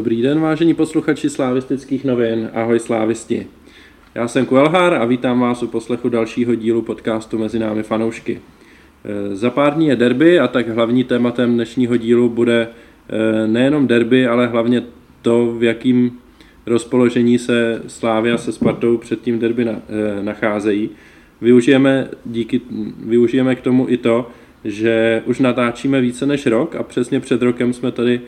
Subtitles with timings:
[0.00, 2.50] Dobrý den, vážení posluchači slávistických novin.
[2.54, 3.46] Ahoj slávisti.
[4.14, 8.40] Já jsem Kuelhár a vítám vás u poslechu dalšího dílu podcastu Mezi námi fanoušky.
[9.04, 12.68] E, za pár dní je derby a tak hlavní tématem dnešního dílu bude
[13.08, 14.82] e, nejenom derby, ale hlavně
[15.22, 16.18] to, v jakým
[16.66, 19.76] rozpoložení se Slávia se Spartou před tím derby e,
[20.22, 20.90] nacházejí.
[21.40, 22.60] Využijeme, díky,
[23.06, 24.30] využijeme k tomu i to,
[24.64, 28.20] že už natáčíme více než rok a přesně před rokem jsme tady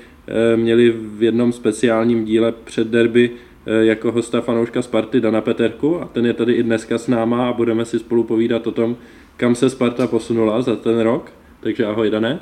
[0.57, 3.31] měli v jednom speciálním díle před derby
[3.67, 7.49] eh, jako hosta fanouška Sparty Dana Peterku a ten je tady i dneska s náma
[7.49, 8.97] a budeme si spolu povídat o tom,
[9.37, 11.33] kam se Sparta posunula za ten rok.
[11.61, 12.41] Takže ahoj Dané.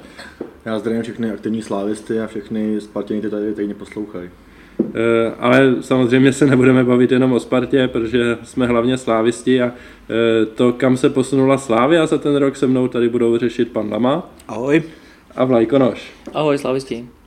[0.64, 4.30] Já zdravím všechny aktivní slávisty a všechny Spartěny, kteří tady, tady poslouchají.
[4.94, 10.46] Eh, ale samozřejmě se nebudeme bavit jenom o Spartě, protože jsme hlavně slávisti a eh,
[10.46, 14.30] to, kam se posunula Slávia za ten rok se mnou tady budou řešit pan Lama.
[14.48, 14.82] Ahoj.
[15.36, 16.12] A Vlajkonoš.
[16.34, 17.19] Ahoj, slávisti.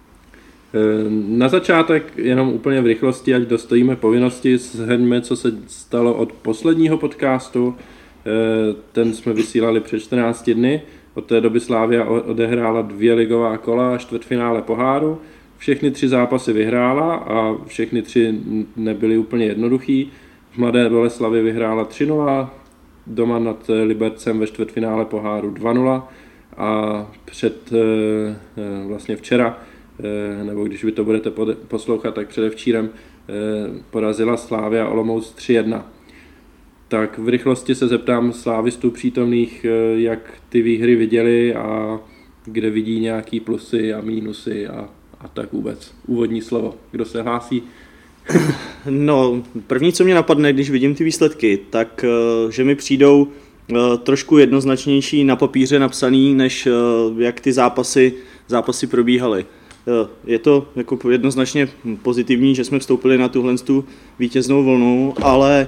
[0.73, 6.31] Eh, na začátek jenom úplně v rychlosti, ať dostojíme povinnosti, shrňme, co se stalo od
[6.31, 7.75] posledního podcastu.
[8.91, 10.81] Ten jsme vysílali před 14 dny.
[11.13, 15.19] Od té doby Slávia odehrála dvě ligová kola a čtvrtfinále poháru.
[15.57, 18.39] Všechny tři zápasy vyhrála a všechny tři
[18.75, 20.11] nebyly úplně jednoduchý.
[20.51, 22.49] V Mladé Boleslavi vyhrála 3-0,
[23.07, 26.03] doma nad Libercem ve čtvrtfinále poháru 2-0
[26.57, 29.72] a před eh, eh, vlastně včera, eh,
[30.43, 31.31] nebo když vy to budete
[31.67, 32.89] poslouchat, tak předevčírem
[33.91, 35.83] porazila Slávia Olomouc 3-1.
[36.87, 41.99] Tak v rychlosti se zeptám slávistů přítomných, jak ty výhry viděli a
[42.45, 44.89] kde vidí nějaký plusy a mínusy a
[45.23, 45.91] a tak vůbec.
[46.07, 46.75] Úvodní slovo.
[46.91, 47.63] Kdo se hlásí?
[48.89, 53.75] No, první, co mě napadne, když vidím ty výsledky, tak eh, že mi přijdou eh,
[54.03, 56.71] trošku jednoznačnější na papíře napsaný, než eh,
[57.23, 58.13] jak ty zápasy,
[58.47, 59.45] zápasy probíhaly.
[60.25, 61.69] Je to jako jednoznačně
[62.01, 63.85] pozitivní, že jsme vstoupili na tuhle tu
[64.19, 65.67] vítěznou vlnu, ale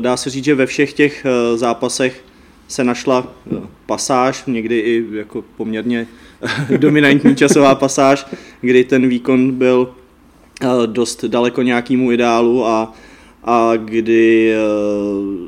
[0.00, 2.24] dá se říct, že ve všech těch zápasech
[2.68, 3.32] se našla
[3.86, 6.06] pasáž, někdy i jako poměrně
[6.76, 8.26] dominantní časová pasáž,
[8.60, 9.94] kdy ten výkon byl
[10.62, 12.92] eh, dost daleko nějakému ideálu a,
[13.44, 14.56] a kdy eh,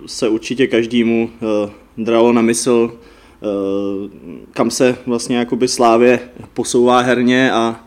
[0.06, 2.98] se určitě každému eh, dralo na mysl,
[4.52, 6.20] kam se vlastně jakoby Slávě
[6.54, 7.85] posouvá herně a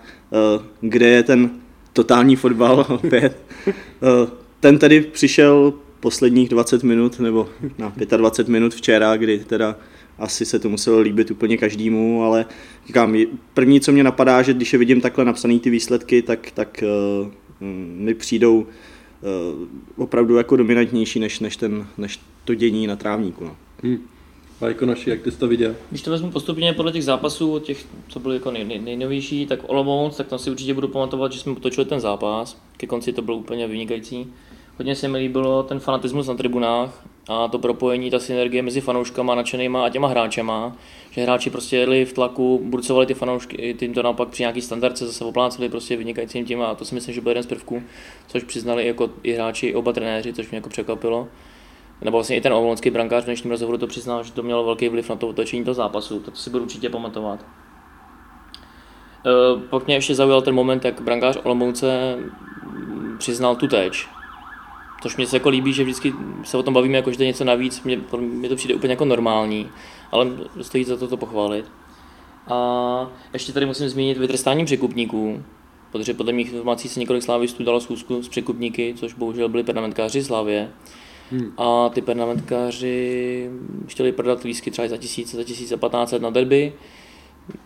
[0.81, 1.50] kde je ten
[1.94, 3.38] totální fotbal opět.
[4.59, 9.75] Ten tedy přišel posledních 20 minut nebo na 25 minut včera, kdy teda
[10.19, 12.45] asi se to muselo líbit úplně každému, ale
[12.88, 13.16] říkám,
[13.53, 16.84] první, co mě napadá, že když je vidím takhle napsané ty výsledky, tak, tak
[17.22, 17.28] uh,
[17.97, 23.44] mi přijdou uh, opravdu jako dominantnější než, než, ten, než to dění na trávníku.
[23.44, 23.56] No.
[23.84, 24.00] Hmm.
[24.62, 25.75] Vajko naši, jak ty jsi to viděl?
[25.90, 29.59] Když to vezmu postupně podle těch zápasů, těch, co byly jako nej, nej, nejnovější, tak
[29.68, 32.58] Olomouc, tak tam si určitě budu pamatovat, že jsme potočili ten zápas.
[32.78, 34.34] Ke konci to bylo úplně vynikající.
[34.78, 39.36] Hodně se mi líbilo ten fanatismus na tribunách a to propojení, ta synergie mezi fanouškama,
[39.36, 40.76] nadšenýma a těma hráčema,
[41.12, 45.06] že hráči prostě jeli v tlaku, burcovali ty fanoušky, tím to naopak při nějaký standardce
[45.06, 47.84] zase opláceli prostě vynikajícím tím a to si myslím, že byl jeden z prvků,
[48.28, 51.28] což přiznali jako i hráči, i oba trenéři, což mě jako překvapilo.
[52.01, 54.89] Nebo vlastně i ten olomoucký brankář v dnešním rozhovoru to přiznal, že to mělo velký
[54.89, 57.45] vliv na to otočení toho zápasu, to si budu určitě pamatovat.
[59.25, 62.17] E, pak mě ještě zaujal ten moment, jak brankář Olomouce
[63.17, 64.07] přiznal tu teč,
[65.01, 67.27] Což mě se jako líbí, že vždycky se o tom bavíme, jako že to je
[67.27, 69.69] něco navíc, mě, mě to přijde úplně jako normální,
[70.11, 70.27] ale
[70.61, 71.66] stojí za to to pochválit.
[72.47, 75.43] A ještě tady musím zmínit vytrestání překupníků,
[75.91, 80.23] protože podle mých informací se několik slávistů dalo schůzku s překupníky, což bohužel byli pernamentkáři
[80.23, 80.69] Slávě.
[81.31, 81.53] Hmm.
[81.57, 83.50] A ty pernamentkáři
[83.88, 86.73] chtěli prodat lísky třeba za tisíc, za tisíc, za 15 na derby.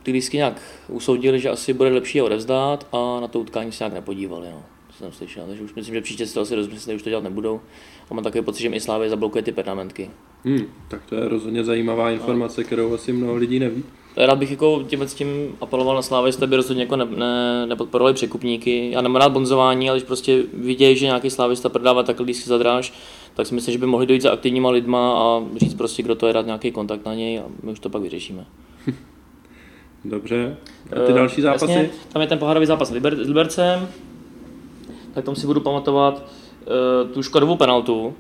[0.04, 3.84] Ty lísky nějak usoudili, že asi bude lepší je odevzdat a na to utkání se
[3.84, 4.48] nějak nepodívali.
[4.52, 4.64] No
[4.98, 7.62] jsem slyšel, takže už myslím, že příště si to asi rozmysleli, už to dělat nebudou.
[8.10, 10.10] A mám takový pocit, že i Slávě zablokuje ty pernamentky.
[10.46, 13.84] Hmm, tak to je rozhodně zajímavá informace, kterou asi mnoho lidí neví.
[14.18, 15.28] Rád bych jako tím, s tím
[15.62, 18.92] apeloval na Slávě, aby rozhodně jako ne, ne, nepodporovali překupníky.
[18.92, 22.58] Já nemám rád bonzování, ale když prostě vidějí, že nějaký slávista prodává takhle lístky za
[22.58, 22.94] dráž,
[23.34, 26.28] tak si myslím, že by mohli dojít za aktivníma lidma a říct prostě, kdo to
[26.28, 28.46] je, dát nějaký kontakt na něj a my už to pak vyřešíme.
[30.06, 30.58] Dobře.
[30.92, 31.72] A ty uh, další zápasy?
[31.72, 33.88] Jasně, tam je ten pohárový zápas s, Liber- s Libercem,
[35.14, 36.26] tak tam si budu pamatovat
[37.06, 38.14] uh, tu škodovou penaltu.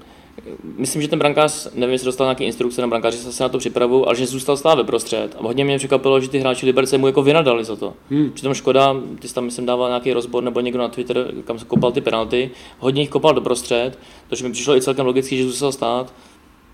[0.77, 4.07] Myslím, že ten brankář, nevím, jestli dostal nějaké instrukce na brankáři, se na to připravu,
[4.07, 5.35] ale že zůstal stále ve prostřed.
[5.39, 7.93] A hodně mě překvapilo, že ty hráči Liberce mu jako vynadali za to.
[8.09, 8.31] Hmm.
[8.31, 11.65] Přitom Škoda, ty jsi tam myslím dával nějaký rozbor nebo někdo na Twitter, kam se
[11.65, 13.99] kopal ty penalty, hodně jich kopal do prostřed,
[14.33, 16.13] takže mi přišlo i celkem logicky, že zůstal stát.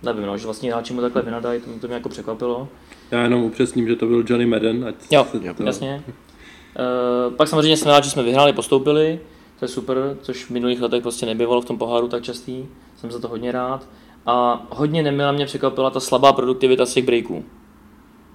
[0.04, 2.68] Nevím, no, že vlastně hráči mu takhle vynadají, to, to mě jako překvapilo.
[3.12, 4.86] Já jenom upřesním, že to byl Johnny Madden.
[4.88, 5.28] Ať jo,
[5.58, 5.64] to...
[5.64, 6.04] jasně.
[6.08, 9.20] Uh, pak samozřejmě jsem rád, že jsme vyhráli, postoupili.
[9.60, 12.66] to je super, což v minulých letech prostě nebývalo v tom poháru tak častý,
[12.98, 13.88] jsem za to hodně rád.
[14.26, 17.34] A hodně nemila mě překvapila ta slabá produktivita z těch breaků.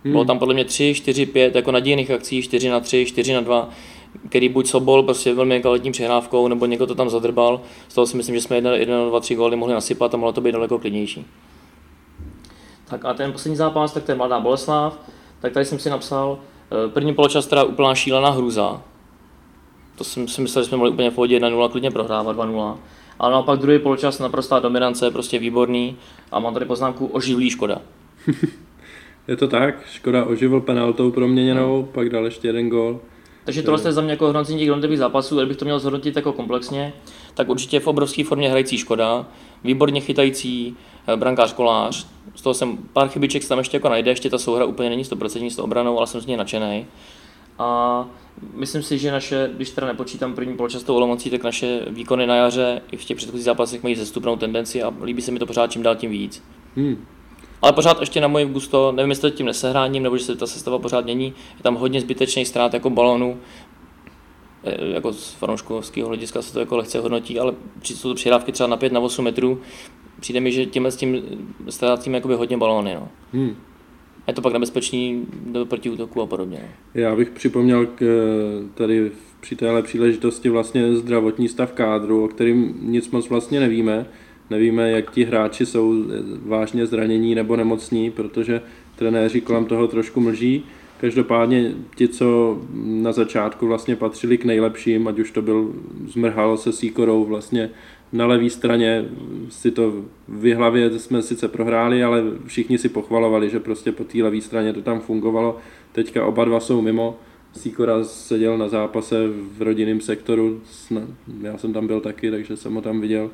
[0.05, 0.13] Hmm.
[0.13, 3.41] Bylo tam podle mě 3, 4, 5 jako nadějných akcí, 4 na 3, 4 na
[3.41, 3.71] 2,
[4.29, 7.61] který buď sobol prostě velmi kvalitní přehrávkou, nebo někdo to tam zadrbal.
[7.89, 10.33] Z toho si myslím, že jsme 1, 1 2, 3 góly mohli nasypat a mohlo
[10.33, 11.27] to být daleko klidnější.
[12.85, 14.99] Tak a ten poslední zápas, tak to je Mladá Boleslav.
[15.41, 16.39] Tak tady jsem si napsal,
[16.87, 18.83] eh, první poločas teda úplná šílená hruza.
[19.97, 22.79] To jsem si myslel, že jsme mohli úplně v pohodě 1-0 klidně prohrávat 2-0.
[23.19, 25.97] Ale naopak druhý poločas naprostá dominance, prostě výborný.
[26.33, 27.83] A mám tady poznámku oživlý Škoda.
[29.29, 31.93] je to tak, Škoda oživil penaltou proměněnou, hmm.
[31.93, 33.01] pak dal ještě jeden gol.
[33.45, 36.33] Takže tohle je za mě jako hodnocení těch jednotlivých zápasů, kdybych to měl zhodnotit jako
[36.33, 36.93] komplexně,
[37.35, 39.27] tak určitě v obrovské formě hrající Škoda,
[39.65, 40.77] výborně chytající
[41.07, 44.65] eh, brankář Kolář, z toho jsem pár chybiček tam ještě jako najde, ještě ta souhra
[44.65, 46.87] úplně není 100% s obranou, ale jsem z něj nadšený.
[47.59, 48.09] A
[48.55, 52.37] myslím si, že naše, když teda nepočítám první poločas tou Olomoucí, tak naše výkony na
[52.37, 55.71] jaře i v těch předchozích zápasech mají zestupnou tendenci a líbí se mi to pořád
[55.71, 56.43] čím dál tím víc.
[56.77, 57.07] Hmm.
[57.65, 60.47] Ale pořád ještě na můj gusto, nevím, jestli to tím nesehráním, nebo že se ta
[60.47, 63.39] sestava pořád mění, je tam hodně zbytečných ztrát jako balónů,
[64.65, 68.67] e, jako z fanouškovského hlediska se to jako lehce hodnotí, ale jsou to přihrávky třeba
[68.67, 69.61] na 5 na 8 metrů,
[70.21, 71.23] přijde mi, že tímhle s tím
[71.69, 72.95] ztrácím jakoby hodně balóny.
[72.95, 73.09] No.
[73.33, 73.57] Hmm.
[74.29, 76.59] Je to pak nebezpečný do protiútoku a podobně.
[76.63, 77.01] No.
[77.01, 78.05] Já bych připomněl k,
[78.75, 79.11] tady
[79.41, 84.07] při téhle příležitosti vlastně zdravotní stav kádru, o kterým nic moc vlastně nevíme.
[84.51, 85.95] Nevíme, jak ti hráči jsou
[86.47, 88.63] vážně zranění nebo nemocní, protože
[88.97, 90.65] trenéři kolem toho trošku mlží.
[91.01, 95.73] Každopádně ti, co na začátku vlastně patřili k nejlepším, ať už to byl
[96.07, 97.71] Zmrhal se Síkorou vlastně
[98.13, 99.05] na levé straně,
[99.49, 99.93] si to
[100.29, 104.73] v hlavě jsme sice prohráli, ale všichni si pochvalovali, že prostě po té levé straně
[104.73, 105.57] to tam fungovalo.
[105.93, 107.19] Teďka oba dva jsou mimo.
[107.53, 109.17] Síkora seděl na zápase
[109.59, 110.61] v rodinném sektoru,
[111.43, 113.31] já jsem tam byl taky, takže jsem ho tam viděl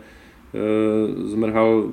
[1.25, 1.93] zmrhal,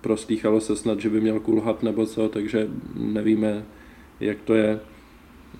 [0.00, 3.64] prostýchalo se snad, že by měl kulhat nebo co, takže nevíme,
[4.20, 4.80] jak to je.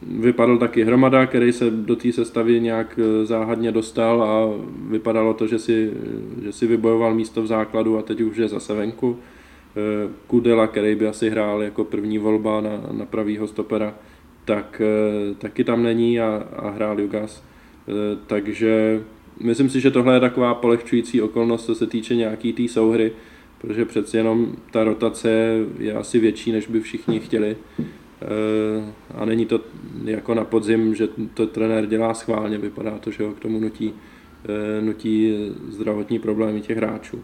[0.02, 4.48] Vypadal taky Hromada, který se do té sestavy nějak eh, záhadně dostal a
[4.88, 5.92] vypadalo to, že si,
[6.42, 9.16] že si vybojoval místo v základu a teď už je zase venku.
[9.76, 13.94] Eh, Kudela, který by asi hrál jako první volba na, na pravýho stopera,
[14.44, 14.82] tak
[15.38, 17.44] taky tam není a, a hrál Jugas.
[18.26, 19.02] Takže
[19.40, 23.12] myslím si, že tohle je taková polehčující okolnost, co se týče nějaký té tý souhry,
[23.60, 27.56] protože přeci jenom ta rotace je asi větší, než by všichni chtěli.
[28.24, 29.60] Eh, a není to
[30.04, 33.94] jako na podzim, že to trenér dělá schválně, vypadá to, že ho k tomu nutí,
[34.44, 35.34] eh, nutí
[35.68, 37.22] zdravotní problémy těch hráčů.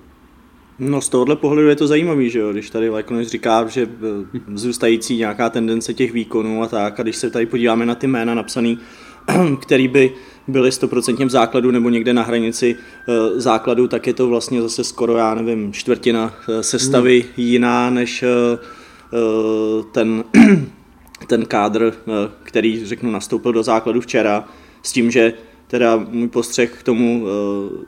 [0.78, 2.52] No z tohohle pohledu je to zajímavý, že jo?
[2.52, 7.16] když tady Lajkonovič říká, že eh, zůstající nějaká tendence těch výkonů a tak, a když
[7.16, 8.78] se tady podíváme na ty jména napsaný,
[9.62, 10.12] který by
[10.50, 14.84] byli stoprocentně v základu nebo někde na hranici eh, základu, tak je to vlastně zase
[14.84, 17.30] skoro, já nevím, čtvrtina eh, sestavy hmm.
[17.36, 18.58] jiná než eh,
[19.92, 20.24] ten,
[21.26, 21.94] ten kádr,
[22.42, 24.48] který, řeknu, nastoupil do základu včera,
[24.82, 25.32] s tím, že
[25.66, 27.26] teda můj postřeh k tomu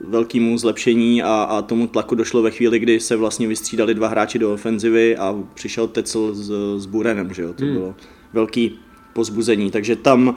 [0.07, 4.39] velkému zlepšení a, a tomu tlaku došlo ve chvíli, kdy se vlastně vystřídali dva hráči
[4.39, 7.73] do ofenzivy a přišel Tecel s, s Burenem, že jo, to hmm.
[7.73, 7.95] bylo
[8.33, 8.79] velký
[9.13, 9.71] pozbuzení.
[9.71, 10.35] Takže tam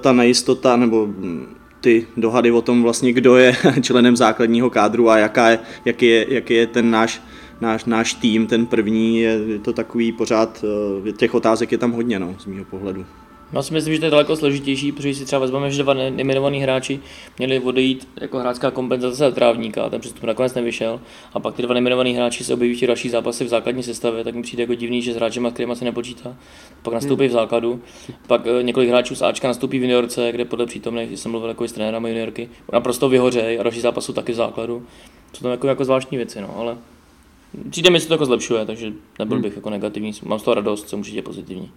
[0.00, 1.46] ta nejistota nebo hm,
[1.84, 6.34] ty dohady o tom vlastně, kdo je členem základního kádru a jaká je, jaký, je,
[6.34, 7.22] jaký je ten náš,
[7.60, 10.64] náš, náš tým, ten první, je, to takový pořád,
[11.08, 13.06] eh, těch otázek je tam hodně, no, z mého pohledu.
[13.52, 16.60] Já si myslím, že to je daleko složitější, protože si třeba vezmeme, že dva nejmenovaní
[16.60, 17.00] hráči
[17.38, 21.00] měli odejít jako hráčská kompenzace za trávníka, a ten přestup nakonec nevyšel.
[21.32, 24.34] A pak ty dva nejmenovaní hráči se objeví v další zápasy v základní sestavě, tak
[24.34, 26.36] mi přijde jako divný, že s hráčem, kterým se nepočítá.
[26.82, 27.80] Pak nastoupí v základu,
[28.26, 31.68] pak eh, několik hráčů z Ačka nastoupí v juniorce, kde podle přítomných jsem mluvil jako
[31.68, 34.86] s trenérem juniorky, naprosto vyhořejí a další zápas jsou taky v základu.
[35.32, 36.76] Jsou to jako, jako zvláštní věci, no, ale
[37.70, 39.42] přijde mi se to jako zlepšuje, takže nebyl hmm.
[39.42, 41.70] bych jako negativní, mám z toho radost, jsem určitě pozitivní.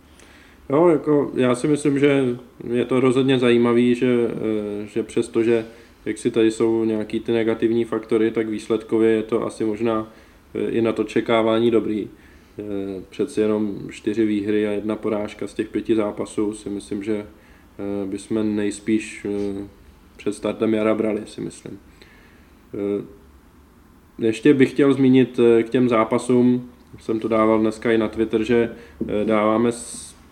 [0.70, 2.38] Jo, jako já si myslím, že
[2.74, 5.66] je to rozhodně zajímavý, že, eh, že přesto, že
[6.06, 10.14] jak si tady jsou nějaký ty negativní faktory, tak výsledkově je to asi možná
[10.56, 12.08] eh, i na to čekávání dobrý.
[12.60, 12.64] Eh,
[13.10, 17.26] přeci jenom čtyři výhry a jedna porážka z těch pěti zápasů si myslím, že
[18.06, 19.26] bychom nejspíš
[20.18, 21.80] před startem jara brali, si myslím.
[24.20, 26.70] Ještě bych chtěl zmínit k těm zápasům,
[27.00, 28.72] jsem to dával dneska i na Twitter, že
[29.26, 29.72] dáváme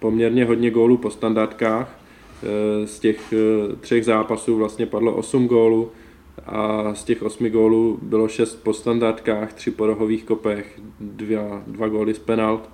[0.06, 2.00] poměrně hodně gólů po standardkách.
[2.44, 5.92] Eh, z těch eh, třech zápasů vlastně padlo 8 gólů
[6.46, 11.88] a z těch 8 gólů bylo 6 po standardkách, 3 po rohových kopech, 2, 2
[11.88, 12.70] góly z penalt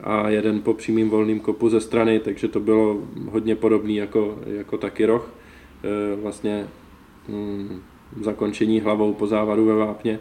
[0.00, 2.96] a jeden po přímým volným kopu ze strany, takže to bylo
[3.30, 5.32] hodně podobné jako, jako taky roh.
[5.84, 6.66] Eh, vlastně
[7.28, 7.80] hm,
[8.20, 10.18] zakončení hlavou po závadu ve Vápně.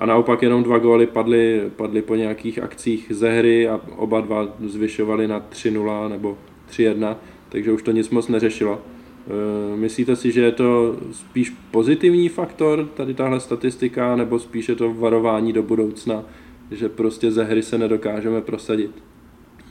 [0.00, 4.48] A naopak jenom dva góly padly, padly po nějakých akcích ze hry a oba dva
[4.64, 6.38] zvyšovali na 3-0 nebo
[6.70, 7.16] 3-1,
[7.48, 8.78] takže už to nic moc neřešilo.
[9.26, 14.74] Eh, myslíte si, že je to spíš pozitivní faktor, tady tahle statistika, nebo spíš je
[14.74, 16.24] to varování do budoucna,
[16.70, 18.90] že prostě ze hry se nedokážeme prosadit?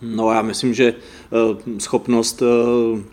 [0.02, 2.46] No já myslím, že eh, schopnost eh,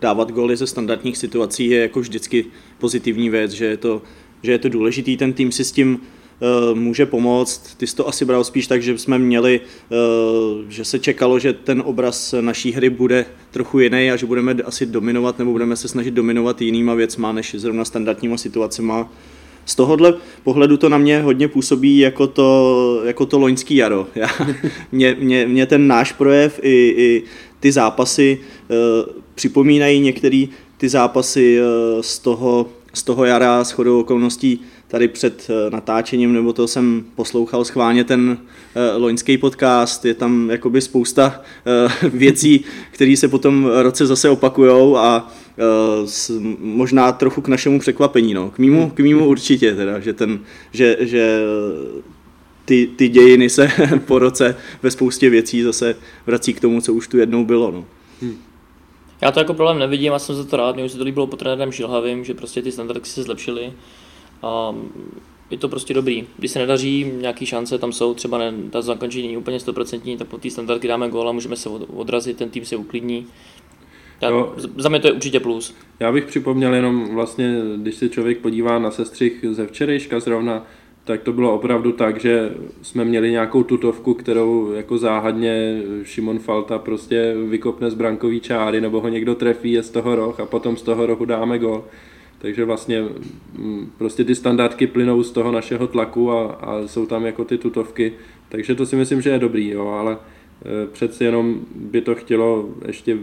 [0.01, 2.45] dávat góly ze standardních situací je jako vždycky
[2.77, 4.01] pozitivní věc, že je to,
[4.43, 5.99] že je to důležitý, ten tým si s tím
[6.73, 7.75] může pomoct.
[7.77, 9.61] Ty jsi to asi bral spíš tak, že jsme měli,
[9.91, 9.95] eh,
[10.69, 14.85] že se čekalo, že ten obraz naší hry bude trochu jiný a že budeme asi
[14.85, 19.11] dominovat nebo budeme se snažit dominovat jinýma věcma než zrovna standardníma situacema.
[19.65, 20.13] Z tohohle
[20.43, 24.07] pohledu to na mě hodně působí jako to, jako to loňský jaro.
[24.15, 24.27] Já,
[24.91, 27.23] mě, mě, mě ten náš projev i, i
[27.59, 28.75] ty zápasy uh,
[29.35, 30.45] připomínají některé
[30.77, 34.59] ty zápasy uh, z toho, z toho jara, s chodou okolností
[34.93, 40.49] tady před eh, natáčením, nebo to jsem poslouchal schválně ten uh, loňský podcast, je tam
[40.49, 41.41] jakoby spousta
[42.03, 45.31] uh, věcí, které se potom roce zase opakujou a
[46.59, 48.51] možná trochu k našemu překvapení, no.
[48.51, 50.39] K mýmu, k mýmu určitě teda, že, ten,
[50.71, 51.39] že, že
[52.65, 53.71] ty, ty dějiny se
[54.05, 55.95] po roce ve spoustě věcí zase
[56.25, 57.85] vrací k tomu, co už tu jednou bylo, no.
[58.21, 58.37] Hmm.
[59.21, 61.27] Já to jako problém nevidím a jsem za to rád, mě už se to líbilo
[61.27, 63.73] po trenérem Šilhavým, že prostě ty standardy se zlepšily
[64.43, 64.75] a
[65.51, 66.27] je to prostě dobrý.
[66.37, 70.27] Když se nedaří, nějaké šance tam jsou, třeba ne, ta zakončení není úplně 100%, tak
[70.27, 73.27] po té standardky dáme gól a můžeme se odrazit, ten tým se uklidní.
[74.21, 75.75] Já, no, za mě to je určitě plus.
[75.99, 80.65] Já bych připomněl jenom vlastně, když se člověk podívá na sestřih ze včerejška zrovna,
[81.03, 86.79] tak to bylo opravdu tak, že jsme měli nějakou tutovku, kterou jako záhadně Šimon Falta
[86.79, 90.77] prostě vykopne z brankový čáry, nebo ho někdo trefí, je z toho roh a potom
[90.77, 91.83] z toho rohu dáme gol.
[92.43, 93.01] Takže vlastně
[93.53, 97.57] mm, prostě ty standardky plynou z toho našeho tlaku a, a jsou tam jako ty
[97.57, 98.13] tutovky.
[98.49, 102.69] Takže to si myslím, že je dobrý, jo, ale e, přeci jenom by to chtělo
[102.87, 103.17] ještě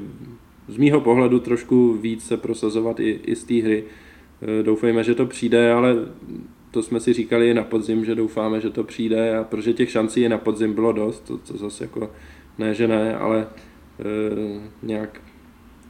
[0.68, 3.84] z mýho pohledu trošku víc se prosazovat i, i z té hry.
[4.42, 5.96] E, doufejme, že to přijde, ale
[6.70, 9.90] to jsme si říkali i na podzim, že doufáme, že to přijde a protože těch
[9.90, 12.10] šancí i na podzim bylo dost, to, to zase jako
[12.58, 13.46] ne, že ne, ale e,
[14.82, 15.20] nějak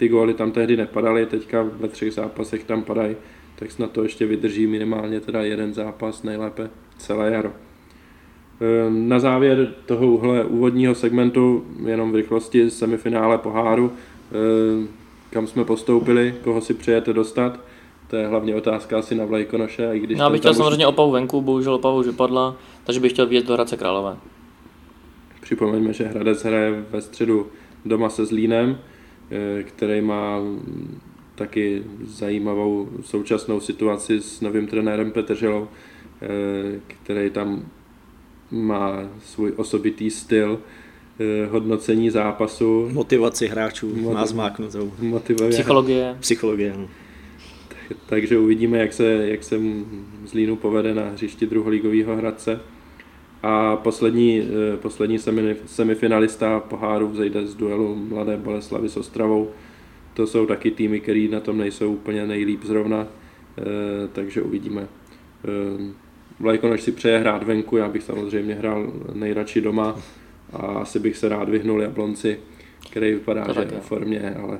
[0.00, 3.16] ty góly tam tehdy nepadaly, teďka ve třech zápasech tam padají,
[3.56, 7.52] tak snad to ještě vydrží minimálně teda jeden zápas, nejlépe celé jaro.
[8.60, 14.88] Ehm, na závěr tohohle úvodního segmentu, jenom v rychlosti semifinále poháru, ehm,
[15.30, 17.60] kam jsme postoupili, koho si přejete dostat,
[18.08, 19.90] to je hlavně otázka asi na Vlajkonoše.
[19.92, 20.92] I když Já bych chtěl samozřejmě už...
[20.92, 24.16] Opavu venku, bohužel Opavu už vypadla, takže bych chtěl vidět do Hradce Králové.
[25.40, 27.46] Připomeňme, že Hradec hraje ve středu
[27.84, 28.78] doma se Zlínem,
[29.62, 30.40] který má
[31.34, 35.68] taky zajímavou současnou situaci s novým trenérem Petrželou,
[36.22, 37.64] eh, který tam
[38.50, 40.60] má svůj osobitý styl
[41.20, 42.88] eh, hodnocení zápasu.
[42.92, 44.92] Motivaci hráčů Motiv- má zmáknutou.
[44.98, 45.50] Motivuje.
[45.50, 46.16] Psychologie.
[46.20, 46.74] Psychologie.
[46.76, 46.88] No.
[48.06, 49.60] takže uvidíme, jak se, jak se
[50.26, 52.60] Zlínu povede na hřišti druholigového Hradce.
[53.42, 55.18] A poslední, eh, poslední
[55.66, 59.50] semifinalista poháru vzejde z duelu Mladé Boleslavy s Ostravou.
[60.14, 63.06] To jsou taky týmy, které na tom nejsou úplně nejlíp zrovna,
[63.58, 63.62] eh,
[64.12, 64.88] takže uvidíme.
[65.44, 65.92] Eh,
[66.40, 69.96] Vlajkonoš si přeje hrát venku, já bych samozřejmě hrál nejradši doma
[70.52, 72.38] a asi bych se rád vyhnul Jablonci,
[72.90, 74.58] který vypadá, to že je v formě, ale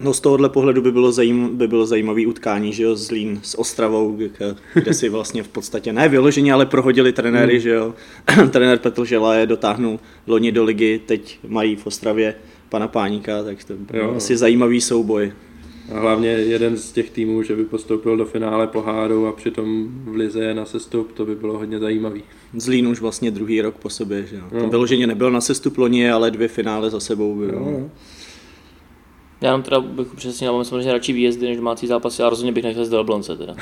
[0.00, 3.58] No z tohohle pohledu by bylo, zajím, by bylo zajímavý utkání, že jo, Zlín s
[3.58, 4.18] Ostravou,
[4.74, 7.60] kde si vlastně v podstatě ne vyloženě, ale prohodili trenéry, mm.
[7.60, 7.94] že jo.
[8.50, 12.34] Trenér Petr Žela je dotáhnul loni do ligy, teď mají v Ostravě
[12.68, 15.32] pana Páníka, tak to je asi zajímavý souboj.
[15.94, 20.14] A hlavně jeden z těch týmů, že by postoupil do finále poháru a přitom v
[20.14, 22.22] Lize je na sestup, to by bylo hodně zajímavý.
[22.56, 24.42] Zlín už vlastně druhý rok po sobě, že jo.
[24.52, 24.68] No.
[24.68, 27.60] Vyloženě nebyl na sestup loni, ale dvě finále za sebou bylo.
[27.60, 27.90] No.
[29.40, 32.64] Já jenom teda bych přesně mám samozřejmě radši výjezdy než domácí zápasy a rozhodně bych
[32.64, 33.54] nechal z Jablonce teda.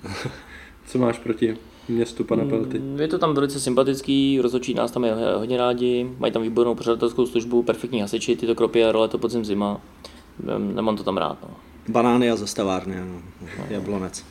[0.86, 1.56] Co máš proti
[1.88, 2.80] městu pana mm, Pelty?
[2.96, 7.26] Je to tam velice sympatický, rozhodčí nás tam je hodně rádi, mají tam výbornou pořadatelskou
[7.26, 9.80] službu, perfektní hasiči, tyto kropy a role to podzim zima.
[10.58, 11.38] Nemám to tam rád.
[11.42, 11.50] No.
[11.88, 13.22] Banány a zastavárny, ano.
[13.68, 14.24] Jablonec.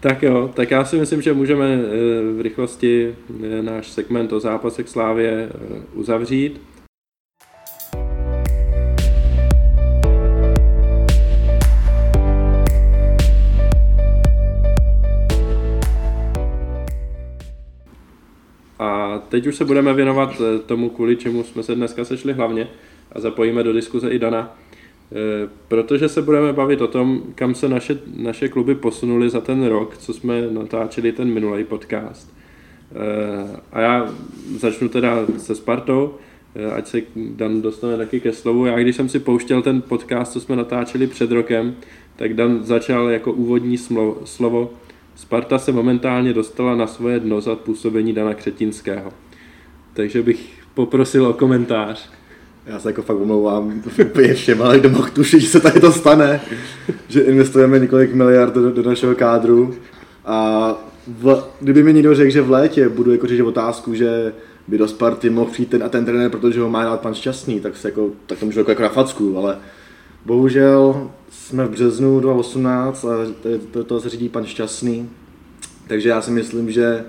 [0.00, 4.40] tak jo, tak já si myslím, že můžeme eh, v rychlosti eh, náš segment o
[4.40, 5.82] zápasech Slávě eh,
[18.82, 19.28] uzavřít.
[19.28, 22.68] teď už se budeme věnovat eh, tomu, kvůli čemu jsme se dneska sešli hlavně
[23.12, 24.56] a zapojíme do diskuze i Dana.
[25.12, 29.66] Eh, protože se budeme bavit o tom, kam se naše, naše kluby posunuly za ten
[29.66, 32.34] rok, co jsme natáčeli ten minulý podcast.
[32.94, 34.14] Eh, a já
[34.58, 36.14] začnu teda se Spartou,
[36.74, 38.66] ať se Dan dostane taky ke slovu.
[38.66, 41.76] Já když jsem si pouštěl ten podcast, co jsme natáčeli před rokem,
[42.16, 43.78] tak Dan začal jako úvodní
[44.24, 44.70] slovo.
[45.14, 49.12] Sparta se momentálně dostala na svoje dno za působení Dana Křetinského.
[49.94, 52.10] Takže bych poprosil o komentář.
[52.66, 55.92] Já se jako fakt omlouvám úplně všem, ale kdo mohl tušit, že se tady to
[55.92, 56.40] stane,
[57.08, 59.74] že investujeme několik miliard do, do našeho kádru
[60.24, 60.74] a
[61.06, 64.32] v, kdyby mi někdo řekl, že v létě budu jako řešit otázku, že
[64.68, 67.60] by do Sparty mohl přijít ten a ten trenér, protože ho má rád pan Šťastný,
[67.60, 69.58] tak, se jako, tak to můžu jako, jako na facku, ale
[70.26, 73.10] bohužel jsme v březnu 2018 a
[73.86, 75.08] to, se řídí pan Šťastný,
[75.88, 77.04] takže já si myslím, že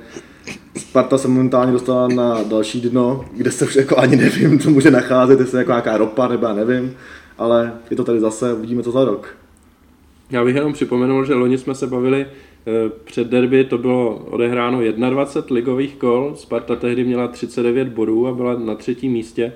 [0.77, 4.91] Sparta se momentálně dostala na další dno, kde se už jako ani nevím, co může
[4.91, 6.95] nacházet, jestli jako nějaká ropa nebo já nevím,
[7.37, 9.37] ale je to tady zase, uvidíme to za rok.
[10.31, 14.81] Já bych jenom připomenul, že loni jsme se bavili eh, před derby, to bylo odehráno
[15.09, 19.53] 21 ligových kol, Sparta tehdy měla 39 bodů a byla na třetím místě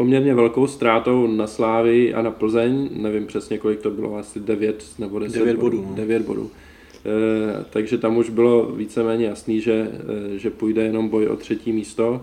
[0.00, 4.84] poměrně velkou ztrátou na Slávy a na Plzeň, nevím přesně kolik to bylo, asi 9
[4.98, 5.82] nebo 10 9 bodů.
[5.82, 6.24] bodů 9 no.
[6.24, 6.50] bodů.
[7.06, 11.72] Eh, takže tam už bylo víceméně jasný, že, eh, že půjde jenom boj o třetí
[11.72, 12.22] místo,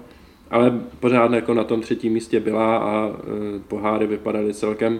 [0.51, 4.99] ale pořád jako na tom třetím místě byla a eh, poháry vypadaly celkem,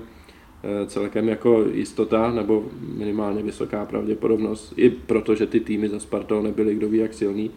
[0.87, 2.65] celkem jako jistota, nebo
[2.97, 7.51] minimálně vysoká pravděpodobnost, i protože ty týmy za Spartou nebyly kdo ví jak silný.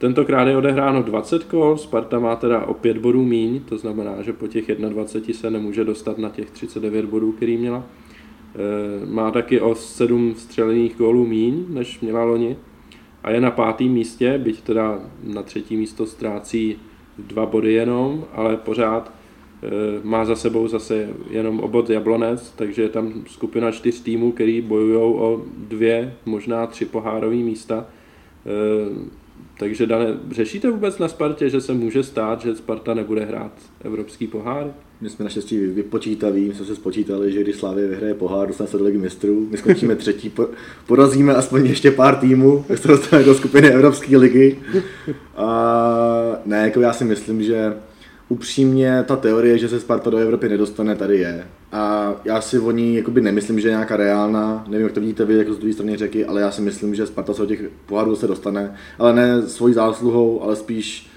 [0.00, 4.32] Tentokrát je odehráno 20 kol, Sparta má teda o 5 bodů míň, to znamená, že
[4.32, 7.84] po těch 21 se nemůže dostat na těch 39 bodů, který měla.
[7.84, 12.56] Eh, má taky o sedm střelených gólů míň, než měla loni.
[13.22, 16.76] A je na pátém místě, byť teda na třetí místo ztrácí
[17.18, 19.12] dva body jenom, ale pořád
[19.62, 19.68] eh,
[20.02, 24.96] má za sebou zase jenom obod Jablonec, takže je tam skupina čtyř týmů, který bojují
[24.96, 27.86] o dvě, možná tři pohárové místa.
[29.58, 33.52] Takže Dane, řešíte vůbec na Spartě, že se může stát, že Sparta nebude hrát
[33.84, 34.72] evropský pohár?
[35.00, 38.78] My jsme naštěstí vypočítaví, my jsme se spočítali, že když Slávě vyhraje pohár, dostane se
[38.78, 40.32] do ligy mistrů, my skončíme třetí,
[40.86, 44.58] porazíme aspoň ještě pár týmů, tak se dostaneme do skupiny Evropské ligy.
[45.36, 47.74] A ne, jako já si myslím, že
[48.30, 51.46] upřímně ta teorie, že se Sparta do Evropy nedostane, tady je.
[51.72, 55.24] A já si o ní jakoby nemyslím, že je nějaká reálná, nevím, jak to vidíte
[55.24, 57.60] vy jako z druhé strany řeky, ale já si myslím, že Sparta se do těch
[57.86, 61.10] pohárů se dostane, ale ne svojí zásluhou, ale spíš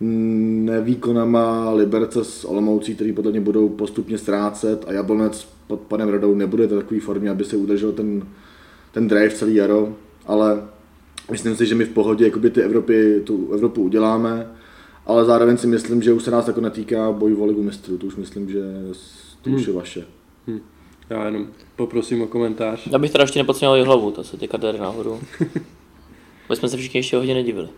[0.00, 6.34] nevýkonama Liberce s Olomoucí, který podle mě budou postupně ztrácet a Jablonec pod panem Radou
[6.34, 8.22] nebude v takové formě, aby se udržel ten,
[8.92, 9.94] ten drive celý jaro,
[10.26, 10.62] ale
[11.30, 14.46] myslím si, že my v pohodě jakoby ty Evropy, tu Evropu uděláme,
[15.10, 18.06] ale zároveň si myslím, že už se nás jako netýká boj o ligu mistrů, to
[18.06, 18.60] už myslím, že
[19.42, 19.76] to už je hmm.
[19.76, 20.04] vaše.
[20.46, 20.60] Hmm.
[21.10, 21.46] Já jenom
[21.76, 22.86] poprosím o komentář.
[22.86, 25.20] Já bych teda ještě nepodceňoval hlavu, to se ty kadery nahoru.
[26.48, 27.68] My jsme se všichni ještě hodně nedivili.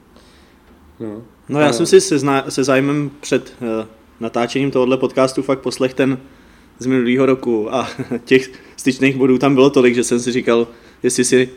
[1.00, 1.74] No, no já ano.
[1.74, 3.86] jsem si se, zna, se zájmem před uh,
[4.20, 6.18] natáčením tohohle podcastu fakt poslech ten
[6.78, 7.88] z minulého roku a
[8.24, 10.68] těch styčných bodů tam bylo tolik, že jsem si říkal,
[11.02, 11.50] jestli si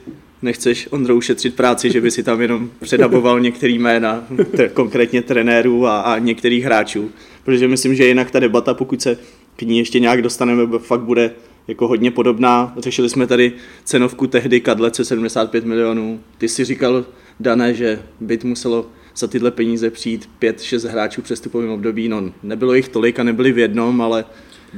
[0.46, 4.28] nechceš Ondro ušetřit práci, že by si tam jenom předaboval některý jména,
[4.58, 7.12] t- konkrétně trenérů a, a některých hráčů.
[7.44, 9.18] Protože myslím, že jinak ta debata, pokud se
[9.56, 11.32] k ní ještě nějak dostaneme, fakt bude
[11.68, 12.74] jako hodně podobná.
[12.78, 13.54] Řešili jsme tady
[13.84, 16.20] cenovku tehdy Kadlece 75 milionů.
[16.38, 17.06] Ty si říkal,
[17.40, 22.10] Dané, že byt muselo za tyhle peníze přijít 5-6 hráčů v přestupovém období.
[22.10, 24.26] No, nebylo jich tolik a nebyli v jednom, ale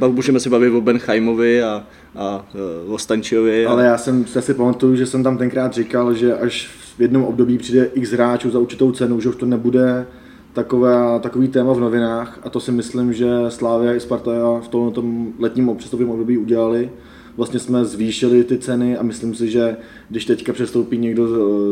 [0.08, 1.86] můžeme si bavit o Benchajmovi a,
[2.18, 3.68] a e, o.
[3.68, 3.72] A...
[3.72, 7.24] Ale já jsem já si pamatuju, že jsem tam tenkrát říkal, že až v jednom
[7.24, 10.06] období přijde x hráčů za určitou cenu, že už to nebude
[10.54, 15.34] takové, takový téma v novinách a to si myslím, že Slávia i Sparta v tom
[15.40, 16.90] letním přestupovém období udělali
[17.38, 19.78] vlastně jsme zvýšili ty ceny a myslím si, že
[20.10, 21.28] když teďka přestoupí někdo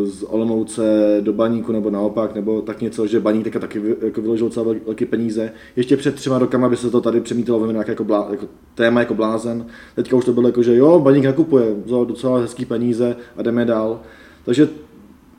[0.06, 4.50] z, Olomouce do baníku nebo naopak, nebo tak něco, že baník teďka taky jako vyložil
[4.50, 5.52] celé velké peníze.
[5.76, 9.14] Ještě před třema rokama by se to tady přemítalo ve jako, blá, jako téma jako
[9.14, 9.66] blázen.
[9.96, 13.66] Teďka už to bylo jako, že jo, baník nakupuje za docela hezký peníze a jdeme
[13.66, 14.02] dál.
[14.46, 14.70] Takže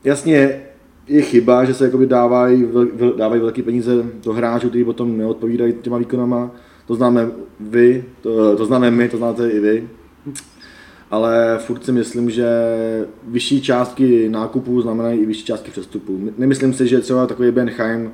[0.03, 0.61] jasně
[1.07, 2.67] je chyba, že se jakoby dávají,
[3.17, 6.51] dávají velké peníze do hráčů, kteří potom neodpovídají těma výkonama.
[6.87, 9.87] To známe vy, to, to známe my, to znáte i vy
[11.11, 12.47] ale furt si myslím, že
[13.27, 16.31] vyšší částky nákupů znamenají i vyšší částky přestupů.
[16.37, 18.11] Nemyslím si, že třeba takový Benheim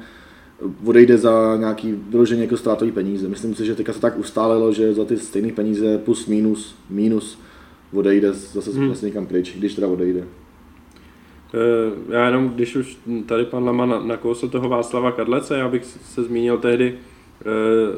[0.86, 3.28] odejde za nějaký vyloženě jako ztrátový peníze.
[3.28, 7.39] Myslím si, že teďka se tak ustálilo, že za ty stejné peníze plus minus, minus
[7.93, 8.86] odejde zase hmm.
[8.86, 10.23] vlastně někam pryč, když teda odejde.
[11.54, 16.23] Eh, já jenom, když už tady pan Lama nakousl toho Václava Kadlece, já bych se
[16.23, 16.97] zmínil tehdy,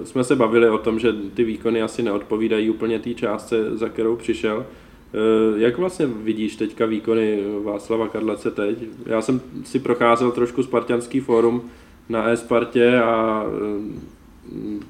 [0.04, 4.16] jsme se bavili o tom, že ty výkony asi neodpovídají úplně té částce, za kterou
[4.16, 4.66] přišel.
[4.66, 8.78] E, jak vlastně vidíš teďka výkony Václava Kadlece teď?
[9.06, 11.62] Já jsem si procházel trošku Spartianský fórum
[12.10, 14.06] na e-Spartě a e,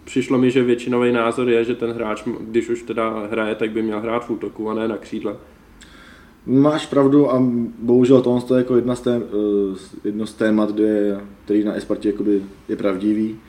[0.03, 3.81] přišlo mi, že většinový názor je, že ten hráč, když už teda hraje, tak by
[3.81, 5.35] měl hrát v útoku a ne na křídle.
[6.45, 7.43] Máš pravdu a
[7.79, 9.21] bohužel tohle je jako jedna z, eh,
[10.03, 12.13] jedno z témat, kde, který na Espartě
[12.69, 13.39] je pravdivý,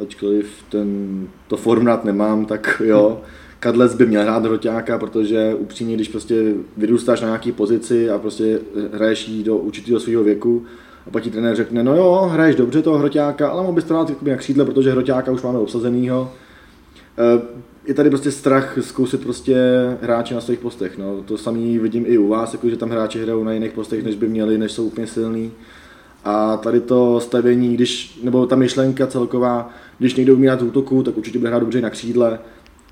[0.00, 0.88] ačkoliv ten,
[1.48, 3.20] to form rád nemám, tak jo.
[3.60, 8.60] Kadlec by měl hrát hroťáka, protože upřímně, když prostě vyrůstáš na nějaký pozici a prostě
[8.92, 10.64] hraješ jí do určitého svého věku,
[11.06, 13.94] a pak ti trenér řekne, no jo, hraješ dobře toho hroťáka, ale mohl bys to
[13.94, 16.32] dát na křídle, protože hroťáka už máme obsazenýho.
[17.18, 17.42] Eh,
[17.86, 19.56] je tady prostě strach zkoušet prostě
[20.02, 20.98] hráče na svých postech.
[20.98, 21.22] No.
[21.22, 24.14] To samý vidím i u vás, jako že tam hráči hrajou na jiných postech, než
[24.16, 25.52] by měli, než jsou úplně silný.
[26.24, 31.16] A tady to stavění, když, nebo ta myšlenka celková, když někdo umí hrát útoku, tak
[31.16, 32.38] určitě bude hrát dobře na křídle.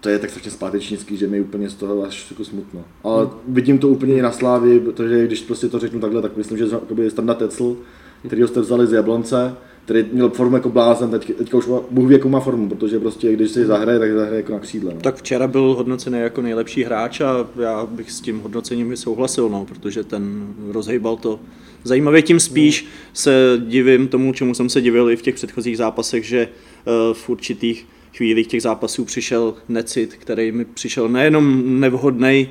[0.00, 2.84] To je tak strašně zpátečnický, že mi úplně z toho až jako smutno.
[3.04, 3.32] Ale hmm.
[3.48, 6.66] vidím to úplně i na Slávy, protože když prostě to řeknu takhle, tak myslím, že
[7.02, 7.76] je Standa Tecl,
[8.26, 12.08] který jste vzali z Jablonce, který měl formu jako blázen, teď, teďka už má, Bůh
[12.08, 14.94] ví, jakou má formu, protože prostě když si zahraje, tak zahraje jako na křídle.
[14.94, 15.00] No.
[15.00, 19.64] Tak včera byl hodnocený jako nejlepší hráč a já bych s tím hodnocením souhlasil, no,
[19.64, 21.40] protože ten rozhejbal to
[21.84, 22.22] zajímavě.
[22.22, 22.90] Tím spíš no.
[23.12, 27.28] se divím tomu, čemu jsem se divil i v těch předchozích zápasech, že uh, v
[27.28, 32.48] určitých chvílích těch zápasů přišel necit, který mi přišel nejenom nevhodný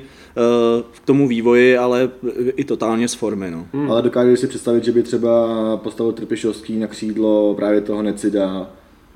[0.92, 2.10] k tomu vývoji, ale
[2.56, 3.50] i totálně z formy.
[3.50, 3.66] No.
[3.72, 3.90] Hmm.
[3.90, 8.70] Ale dokážu si představit, že by třeba postavil Trpišovský na křídlo právě toho Necida,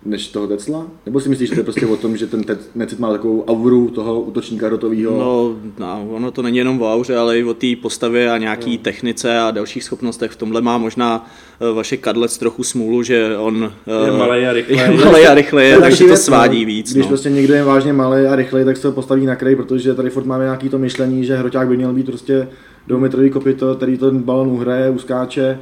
[0.08, 0.86] než toho Tecla?
[1.06, 2.44] Nebo si myslíš, že to je prostě o tom, že ten
[2.74, 5.18] Necit má takovou auru toho útočníka rotového?
[5.18, 8.76] No, no, ono to není jenom o auře, ale i o té postavě a nějaký
[8.76, 8.82] no.
[8.82, 10.30] technice a dalších schopnostech.
[10.30, 13.72] V tomhle má možná eh, vaše Kadlec trochu smůlu, že on
[14.04, 16.92] je uh, malej a rychlej, je malej a rychlej takže to svádí víc.
[16.92, 17.08] Když no.
[17.08, 20.24] prostě někdo je vážně malý a rychlej, tak se postaví na kraj, protože tady furt
[20.24, 22.48] máme nějaký to myšlení, že hroťák by měl být prostě
[22.86, 25.58] dvoumetrový kopito, který ten balon uhraje, uskáče,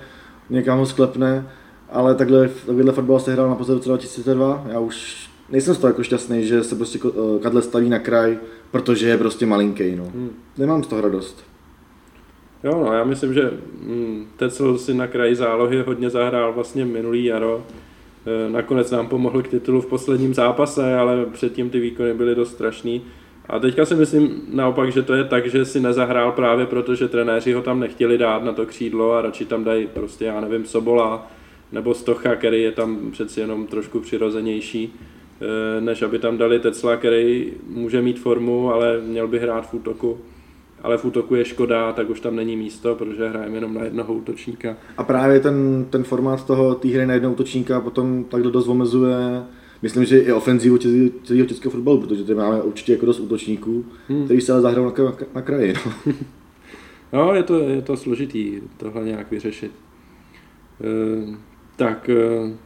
[0.51, 1.47] někam ho sklepne
[1.91, 4.67] ale takhle, takhle fotbal se hrál na v roce 2002.
[4.69, 8.39] Já už nejsem z toho jako šťastný, že se prostě eh, Kadle staví na kraj,
[8.71, 9.97] protože je prostě malinký.
[9.97, 10.05] No.
[10.05, 10.31] Hmm.
[10.59, 11.45] Nemám z toho radost.
[12.65, 17.25] Jo, no, já myslím, že hm, Tecel si na kraji zálohy hodně zahrál vlastně minulý
[17.25, 17.65] jaro.
[18.27, 22.53] E, nakonec nám pomohl k titulu v posledním zápase, ale předtím ty výkony byly dost
[22.53, 23.03] strašný.
[23.49, 27.09] A teďka si myslím naopak, že to je tak, že si nezahrál právě proto, že
[27.09, 30.65] trenéři ho tam nechtěli dát na to křídlo a radši tam dají prostě, já nevím,
[30.65, 31.31] Sobola,
[31.73, 34.95] nebo Stocha, který je tam přeci jenom trošku přirozenější,
[35.41, 39.75] eh, než aby tam dali Tecla, který může mít formu, ale měl by hrát v
[39.75, 40.19] útoku.
[40.83, 44.15] Ale v útoku je škoda, tak už tam není místo, protože hrajeme jenom na jednoho
[44.15, 44.77] útočníka.
[44.97, 49.43] A právě ten, ten formát toho té hry na jednoho útočníka potom takhle dost omezuje
[49.83, 50.79] myslím, že i ofenzivu
[51.23, 54.25] celého českého fotbalu, protože tady máme určitě jako dost útočníků, hmm.
[54.25, 55.75] který se ale zahrajou na, na, na kraji.
[55.87, 56.13] No.
[57.13, 59.73] no, je to, je to složitý tohle nějak vyřešit.
[60.81, 61.37] E,
[61.77, 62.57] tak eh,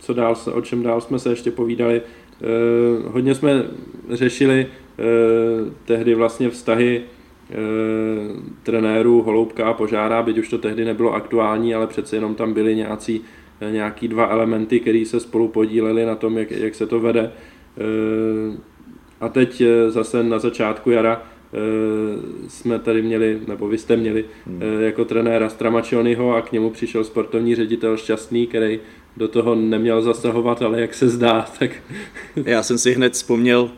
[0.00, 2.02] co dál, o čem dál jsme se ještě povídali.
[2.02, 3.62] Eh, hodně jsme
[4.10, 5.02] řešili eh,
[5.84, 7.02] tehdy vlastně vztahy
[8.62, 12.76] trenérů Holoubka a Požára, byť už to tehdy nebylo aktuální, ale přece jenom tam byly
[12.76, 13.20] nějací,
[13.70, 17.32] nějaký dva elementy, které se spolu podíleli na tom, jak, jak se to vede.
[19.20, 21.22] A teď zase na začátku jara
[22.48, 24.62] jsme tady měli, nebo vy jste měli hmm.
[24.80, 28.80] jako trenéra Stramačonyho a k němu přišel sportovní ředitel Šťastný, který
[29.16, 31.70] do toho neměl zasahovat, ale jak se zdá, tak...
[32.44, 33.70] Já jsem si hned vzpomněl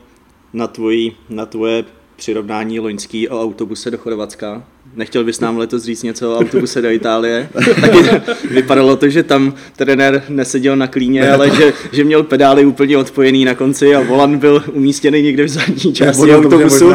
[0.52, 1.84] na, tvojí, na tvoje
[2.16, 4.62] přirovnání loňský o autobuse do Chorvatska.
[4.96, 7.48] Nechtěl bys nám letos říct něco o autobuse do Itálie?
[7.81, 12.98] Taky vypadalo to, že tam trenér neseděl na klíně, ale že, že měl pedály úplně
[12.98, 16.90] odpojený na konci a volan byl umístěný někde v zadní části Já autobusu.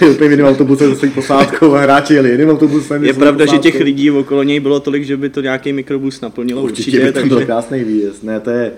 [0.00, 3.04] je úplně jiným autobusem se posádkou a hráči jeli jiným autobusem.
[3.04, 6.62] Je pravda, že těch lidí okolo něj bylo tolik, že by to nějaký mikrobus naplnilo
[6.62, 6.90] určitě.
[6.90, 7.28] Určitě by takže...
[7.28, 8.22] byl krásný výjezd.
[8.22, 8.72] Ne, to je...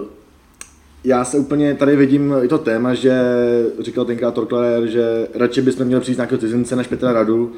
[0.00, 0.15] Uh
[1.06, 3.20] já se úplně tady vidím i to téma, že
[3.78, 7.52] říkal tenkrát Torkler, že radši bychom měli přijít nějakého cizince než Petra Radu.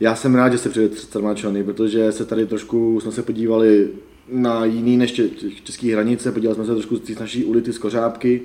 [0.00, 3.88] Já jsem rád, že se přijde Cermáčany, protože se tady trošku jsme se podívali
[4.32, 5.22] na jiný než
[5.64, 8.40] české hranice, podívali jsme se trošku z naší ulici z Kořápky.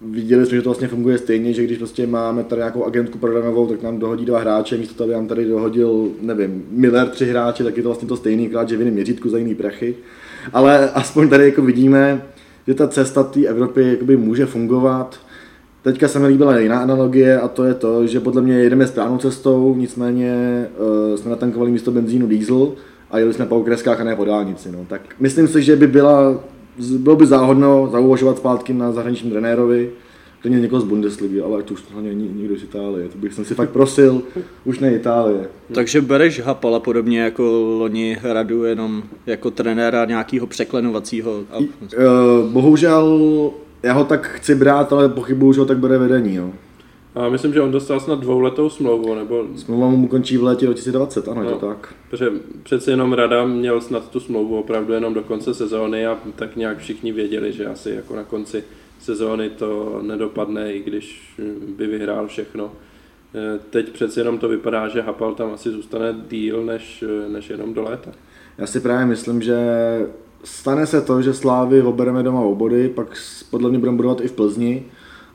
[0.00, 3.66] Viděli jsme, že to vlastně funguje stejně, že když prostě máme tady nějakou agentku prodanovou,
[3.66, 7.64] tak nám dohodí dva hráče, místo toho, aby nám tady dohodil, nevím, Miller tři hráče,
[7.64, 9.94] tak je to vlastně to stejný, krát, že v měřítku za jiný prachy.
[10.52, 12.22] Ale aspoň tady jako vidíme,
[12.66, 15.20] že ta cesta té Evropy jakoby může fungovat.
[15.82, 19.18] Teďka se mi líbila jiná analogie a to je to, že podle mě jedeme správnou
[19.18, 22.72] cestou, nicméně uh, jsme natankovali místo benzínu diesel
[23.10, 24.72] a jeli jsme po okreskách a ne po dálnici.
[24.72, 24.78] No.
[24.88, 26.34] Tak myslím si, že by byla
[26.98, 29.90] bylo by záhodno zauvažovat zpátky na zahraničním trenérovi,
[30.42, 33.18] to není někoho z Bundesligy, ale ať to už hlavně není nikdo z Itálie, to
[33.18, 34.22] bych jsem si fakt prosil,
[34.64, 35.48] už ne Itálie.
[35.74, 37.42] Takže bereš Hapala podobně jako
[37.78, 41.44] loni Radu, jenom jako trenéra nějakého překlenovacího.
[41.50, 41.58] A...
[41.58, 41.64] Uh,
[42.52, 43.20] bohužel
[43.82, 46.34] já ho tak chci brát, ale pochybuju, že ho tak bude vedení.
[46.34, 46.50] Jo.
[47.14, 51.28] A myslím, že on dostal snad dvouletou smlouvu, nebo Smlouva mu končí v létě 2020,
[51.28, 51.56] ano, je No.
[51.58, 51.94] to tak.
[52.10, 52.30] Protože
[52.62, 56.78] přece jenom Rada měl snad tu smlouvu opravdu jenom do konce sezóny a tak nějak
[56.78, 58.64] všichni věděli, že asi jako na konci
[59.02, 61.34] sezóny to nedopadne, i když
[61.76, 62.72] by vyhrál všechno.
[63.34, 67.74] Eh, Teď přece jenom to vypadá, že Hapal tam asi zůstane díl než, než jenom
[67.74, 68.10] do léta.
[68.58, 69.58] Já si právě myslím, že
[70.44, 73.06] stane se to, že Slávy obereme doma o body, pak
[73.50, 74.84] podle mě budeme budovat i v Plzni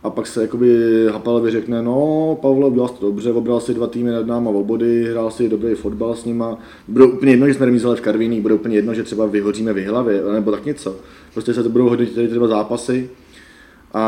[0.03, 0.77] a pak se jakoby
[1.11, 5.07] Hapalovi řekne, no Pavle, udělal to dobře, obral si dva týmy nad náma o body,
[5.11, 6.59] hrál si dobrý fotbal s nima.
[6.87, 9.87] Bude úplně jedno, že jsme remízovali v Karviní, bude úplně jedno, že třeba vyhoříme v
[9.87, 10.95] hlavě, nebo tak něco.
[11.33, 13.09] Prostě se to budou tady třeba zápasy
[13.93, 14.01] a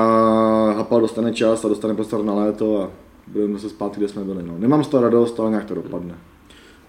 [0.77, 2.91] Hapal dostane čas a dostane prostor na léto a
[3.27, 4.43] budeme zase zpátky, kde jsme byli.
[4.43, 4.55] No.
[4.57, 6.17] Nemám z toho radost, ale nějak to dopadne.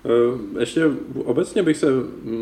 [0.05, 0.85] Eh, Ještě
[1.24, 1.87] obecně bych se,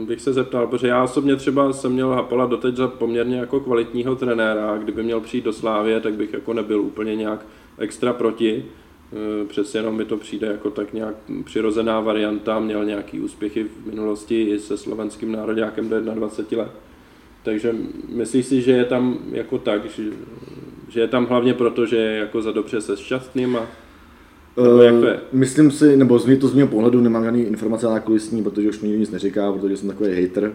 [0.06, 4.16] bych se zeptal, protože já osobně třeba jsem měl Hapala doteď za poměrně jako kvalitního
[4.16, 7.46] trenéra kdyby měl přijít do Slávě, tak bych jako nebyl úplně nějak
[7.78, 8.64] extra proti.
[9.12, 13.86] Eh, Přece jenom mi to přijde jako tak nějak přirozená varianta, měl nějaký úspěchy v
[13.86, 16.72] minulosti i se slovenským nároďákem do 21 let.
[17.42, 17.72] Takže
[18.08, 20.02] myslíš si, že je tam jako tak, že,
[20.88, 23.66] že je tam hlavně proto, že je jako za dobře se šťastným a
[24.62, 25.14] Nebo jak to je?
[25.14, 28.42] Eh, Myslím si, nebo z mě to z mého pohledu nemám žádný informace na kulisní,
[28.44, 30.52] protože už mi nikdo nic neříká, protože jsem takový hater.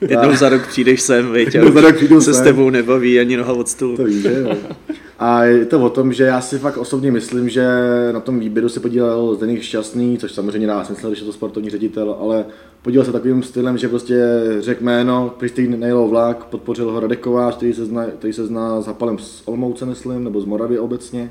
[0.00, 2.44] Jednou za rok přijdeš sem, viď, a za rok se s sem.
[2.44, 3.96] tebou nebaví ani noha od stolu.
[3.96, 4.56] To víš, že jo.
[5.20, 7.68] A je to o tom, že já si fakt osobně myslím, že
[8.12, 11.70] na tom výběru se podílel Zdeněk Šťastný, což samozřejmě dá smysl, když je to sportovní
[11.70, 12.44] ředitel, ale
[12.82, 14.24] podílel se takovým stylem, že prostě
[14.58, 18.80] řekl jméno, když nejelo vlak, podpořil ho Radek Kovář, který se zná, který se zná
[18.80, 21.30] s Hapalem z Olmouce, myslím, nebo z Moravy obecně.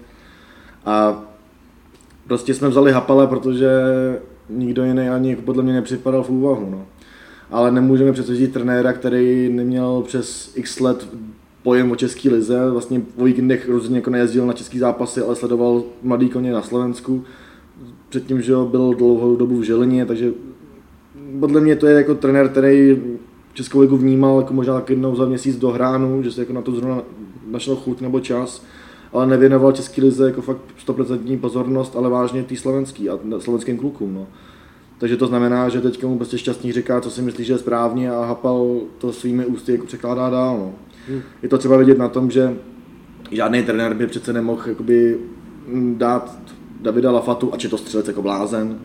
[0.86, 1.24] A
[2.28, 3.70] prostě jsme vzali Hapale, protože
[4.50, 6.70] nikdo jiný ani podle mě nepřipadal v úvahu.
[6.72, 6.86] No.
[7.52, 11.08] Ale nemůžeme přece trenéra, který neměl přes x let
[11.64, 15.84] pojem o české lize, vlastně o víkendech rozhodně jako nejezdil na český zápasy, ale sledoval
[16.04, 17.24] mladý koně na Slovensku.
[18.10, 20.32] Předtím, že byl dlouhou dobu v Žilině, takže
[21.40, 23.02] podle mě to je jako trenér, který
[23.54, 26.62] Českou ligu vnímal jako možná tak jednou za měsíc do hránu, že se jako na
[26.62, 27.02] to zrovna
[27.52, 28.64] našel chuť nebo čas,
[29.14, 34.14] ale nevěnoval České lize jako fakt 100% pozornost, ale vážně tý slovenský a slovenským klukům.
[34.14, 34.28] No.
[34.98, 38.12] Takže to znamená, že teď mu prostě šťastný říká, co si myslí, že je správně
[38.12, 40.58] a Hapal to svými ústy jako překládá dál.
[40.58, 40.72] No.
[41.44, 42.58] Je to třeba vidět na tom, že
[43.32, 45.18] žádný trenér by přece nemohl jakoby,
[45.68, 46.40] mm, dát
[46.82, 48.80] Davida Lafatu, ač je to střelec jako blázen,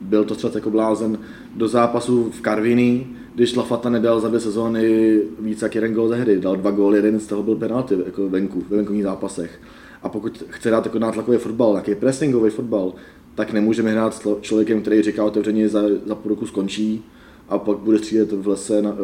[0.00, 1.18] byl to střelec jako blázen,
[1.54, 6.16] do zápasu v Karviní, když Lafata nedal za dvě sezóny víc jak jeden gól ze
[6.16, 9.60] hry, dal dva góly, jeden z toho byl penalty jako venku, ve venkovních zápasech.
[10.02, 12.92] A pokud chce dát jako nátlakový fotbal, nějaký pressingový fotbal,
[13.34, 17.04] tak nemůžeme hrát s člověkem, který říká otevřeně, za, za půl roku skončí
[17.48, 18.96] a pak bude střílet v lese na,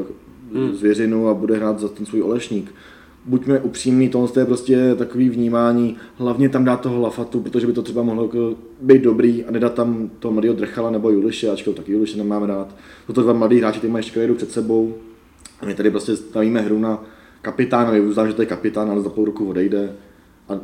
[0.54, 0.74] hmm.
[0.74, 2.74] zvěřinu a bude hrát za ten svůj olešník.
[3.24, 7.82] Buďme upřímní, tohle je prostě takový vnímání, hlavně tam dát toho Lafatu, protože by to
[7.82, 11.92] třeba mohlo jako být dobrý a nedat tam toho mladého Drchala nebo Juliše, ačkoliv taky
[11.92, 12.76] Juliše nemáme rád.
[13.06, 14.94] Jsou to dva mladí hráči, kteří mají ještě kariéru před sebou.
[15.60, 17.04] A my tady prostě stavíme hru na
[17.42, 19.92] kapitána, my uznám, že to je kapitán, ale za půl roku odejde.
[20.48, 20.60] A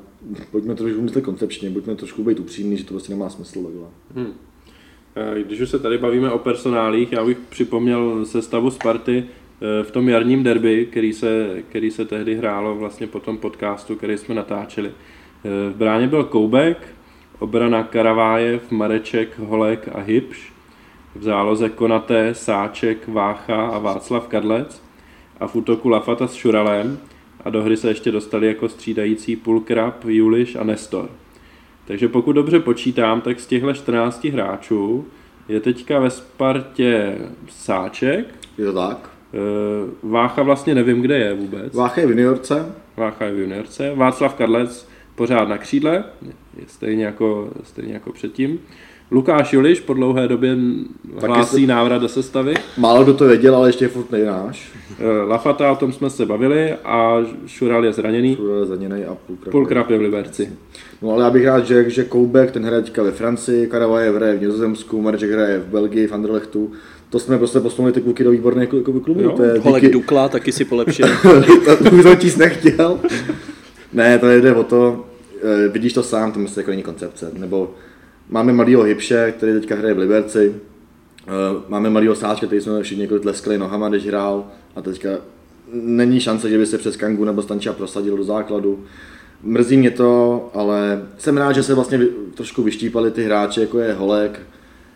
[0.50, 3.86] pojďme trošku myslet koncepčně, buďme trošku být upřímní, že to prostě nemá smysl takhle.
[4.14, 4.32] Hmm.
[5.16, 9.24] Eh, Když už se tady bavíme o personálích, já bych připomněl sestavu Sparty
[9.82, 14.18] v tom jarním derby, který se, který se tehdy hrálo vlastně po tom podcastu, který
[14.18, 14.88] jsme natáčeli.
[15.44, 16.94] Eh, V bráně byl Koubek,
[17.38, 20.52] obrana Karavájev, Mareček, Holek a Hybš.
[21.14, 24.82] V záloze Konaté, Sáček, Vácha a Václav Kadlec.
[25.40, 26.98] A v útoku Lafata s Šuralem.
[27.44, 31.08] A do hry se ještě dostali jako střídající Pulkrab, Juliš a Nestor.
[31.84, 35.06] Takže pokud dobře počítám, tak z těchto 14 hráčů
[35.48, 37.18] je teďka ve Spartě
[37.48, 38.34] Sáček.
[38.58, 39.17] Je to tak?
[39.34, 41.74] Eh, Vácha vlastně nevím, kde je vůbec.
[41.74, 43.92] Vácha je v juniorce, Vácha je v juniorce.
[43.94, 46.04] Václav Kadlec pořád na křídle,
[46.56, 48.58] je stejně jako, stejně jako předtím.
[49.10, 50.56] Lukáš Juliš po dlouhé době
[51.26, 52.54] hlásí návrat do sestavy.
[52.78, 54.72] málo kdo to věděl, ale ještě je furt nejnáš.
[54.98, 58.36] Eh, Lafata, o tom jsme se bavili a Šural je zraněný.
[58.36, 59.50] Bude zraněný a půlkrát.
[59.50, 60.52] Pulkrab je v Liberci.
[61.02, 64.36] No ale já bych rád řekl, že Koubek, ten hraje teďka ve Francii, Karavajev hraje
[64.36, 66.72] v Nizozemsku, Mareček hraje v Belgii, v Anderlechtu.
[67.10, 69.20] To jsme prostě posunuli ty kluky do výborných jako klubů.
[69.20, 71.06] Jo, To je Holek díky, Dukla taky si polepšil.
[71.78, 73.00] to už jsem číst nechtěl.
[73.92, 75.04] ne, to jde o to,
[75.42, 77.30] eh, vidíš to sám, to myslím jako není koncepce.
[77.38, 77.70] Nebo
[78.30, 80.54] máme mladýho Hybše, který teďka hraje v Liberci.
[81.26, 81.30] Eh,
[81.68, 84.44] Máme mladýho Sáčka, který jsme všichni jako tleskali nohama, když hrál.
[84.76, 85.08] A teďka
[85.72, 88.84] není šance, že by se přes Kangu nebo Stanča prosadil do základu.
[89.42, 92.00] Mrzí mě to, ale jsem rád, že se vlastně
[92.34, 94.40] trošku vyštípali ty hráči, jako je Holek.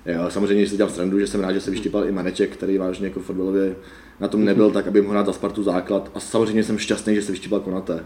[0.07, 3.07] Jo, samozřejmě si dělám srandu, že jsem rád, že se vyštípal i Maneček, který vážně
[3.07, 3.77] jako fotbalově
[4.21, 6.11] na tom nebyl, tak aby mohl hrát za Spartu základ.
[6.15, 8.05] A samozřejmě jsem šťastný, že se vyštípal Konaté.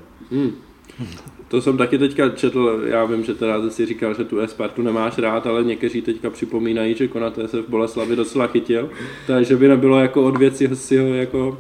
[1.48, 5.18] To jsem taky teďka četl, já vím, že teda si říkal, že tu Espartu nemáš
[5.18, 8.90] rád, ale někteří teďka připomínají, že Konaté se v Boleslavi docela chytil,
[9.26, 11.59] takže by nebylo jako od věci si ho jako...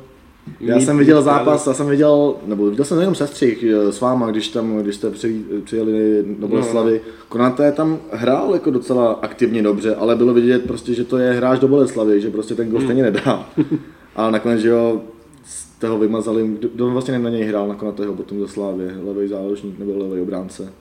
[0.60, 4.30] Já jsem viděl zápas, já jsem viděl, nebo viděl jsem jenom sestřih eh, s váma,
[4.30, 7.00] když tam, když jste při, přijeli do Boleslavy.
[7.28, 11.60] Konaté tam hrál jako docela aktivně dobře, ale bylo vidět prostě, že to je hráč
[11.60, 13.48] do Boleslavy, že prostě ten gol stejně nedá.
[14.16, 15.00] Ale nakonec, že jo,
[15.44, 19.28] z toho vymazali, kdo- kdo vlastně na něj hrál nakonec toho potom do Slávy, levý
[19.28, 20.72] záložník nebo levý obránce.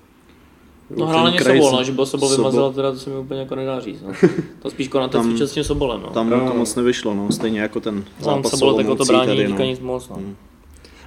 [0.90, 2.52] No hrál na ně Sobol, no, že byl Sobol Sobol.
[2.52, 4.02] vymazal, teda to se mi úplně jako nedá říct.
[4.02, 4.14] No.
[4.62, 6.02] To spíš Konate cvičil s tím Sobolem.
[6.02, 6.10] No.
[6.10, 6.48] Tam mu No.
[6.52, 9.48] to moc nevyšlo, no, stejně jako ten Tam zápas Sobol tak o to brání, tady,
[9.48, 9.58] no.
[9.66, 10.10] nic moc.
[10.10, 10.18] No.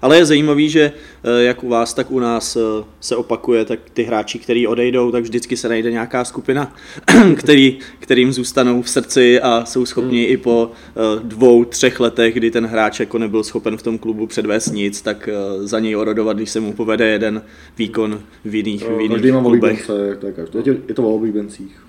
[0.02, 0.92] Ale je zajímavý, že
[1.24, 2.60] eh, jak u vás, tak u nás eh,
[3.00, 6.74] se opakuje, tak ty hráči, kteří odejdou, tak vždycky se najde nějaká skupina,
[7.36, 12.50] který, kterým zůstanou v srdci a jsou schopni i po eh, dvou, třech letech, kdy
[12.50, 15.28] ten hráč jako nebyl schopen v tom klubu předvést nic, tak
[15.60, 17.42] za něj orodovat, když se mu povede jeden
[17.78, 19.62] výkon v jiných, v jiných Každý má klubech.
[19.90, 20.58] oblíbence, jak to je každý.
[20.58, 21.82] Je to- Je to o oblíbencích.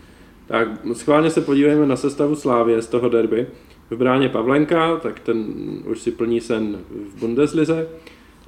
[0.47, 3.47] Tak schválně se podívejme na sestavu Slávě z toho derby.
[3.89, 5.45] V bráně Pavlenka, tak ten
[5.85, 7.87] už si plní sen v Bundeslize.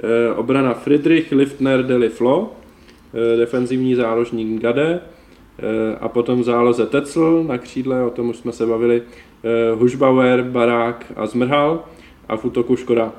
[0.03, 2.53] Eh, obrana Friedrich, Liftner, Deli Flo.
[3.13, 4.99] Eh, defenzivní záložník Gade.
[5.59, 9.03] Eh, a potom v záloze Tetzel na křídle, o tom už jsme se bavili.
[9.75, 11.83] Hušbauer, Barák a Zmrhal.
[12.29, 13.13] A v útoku Škoda.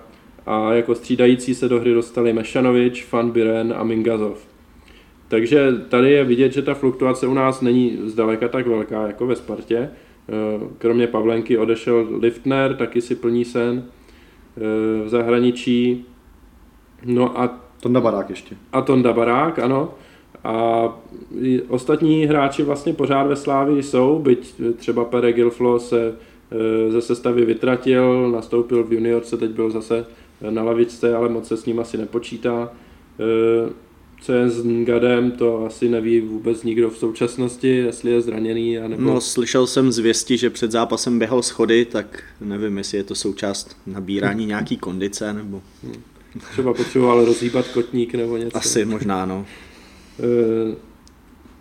[0.47, 4.47] A jako střídající se do hry dostali Mešanovič, Van Biren a Mingazov.
[5.29, 9.37] Takže tady je vidět, že ta fluktuace u nás není zdaleka tak velká jako ve
[9.37, 9.91] Spartě.
[10.29, 13.85] Eh, Kromě Pavlenky odešel Liftner, taky si plní sen
[14.57, 16.05] eh, v zahraničí.
[17.05, 18.57] No a, Tonda Barák ještě.
[18.73, 19.95] a Tonda Barák, ano.
[20.45, 20.85] A
[21.69, 26.15] ostatní hráči vlastně pořád ve Slávii jsou, byť třeba Pere Gilflo se
[26.51, 30.07] eh, ze sestavy vytratil, nastoupil v juniorce, teď byl zase
[30.51, 32.73] na lavičce, ale moc se s ním asi nepočítá.
[34.23, 38.79] Eh, Co je s Ngadem, to asi neví vůbec nikdo v současnosti, jestli je zraněný,
[38.79, 39.03] anebo...
[39.03, 43.77] No, slyšel jsem zvěsti, že před zápasem běhal schody, tak nevím, jestli je to součást
[43.87, 45.63] nabírání nějaký kondice, nebo
[46.53, 48.57] Třeba potřeboval rozhýbat kotník nebo něco.
[48.57, 49.47] asi možná, no.
[50.19, 50.75] Uh,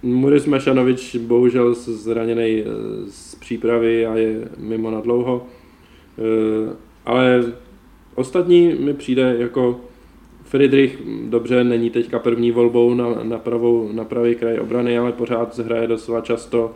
[0.04, 2.63] Muris Mešanovič bohužel zraněný
[3.10, 5.47] z přípravy a je mimo na dlouho.
[6.17, 6.74] Uh,
[7.06, 7.54] ale
[8.15, 9.82] ostatní mi přijde jako
[10.51, 15.59] Friedrich, dobře, není teďka první volbou na, na, pravou, na pravý kraj obrany, ale pořád
[15.59, 16.75] hraje docela často.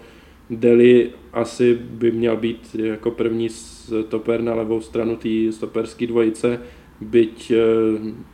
[0.50, 6.60] Deli asi by měl být jako první stoper na levou stranu té stoperské dvojice,
[7.02, 7.58] byť e,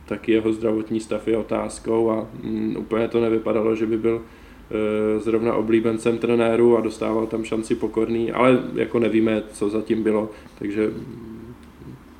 [0.06, 5.20] taky jeho zdravotní stav je otázkou a mm, úplně to nevypadalo, že by byl e,
[5.20, 10.90] zrovna oblíbencem trenéru a dostával tam šanci pokorný, ale jako nevíme, co zatím bylo, takže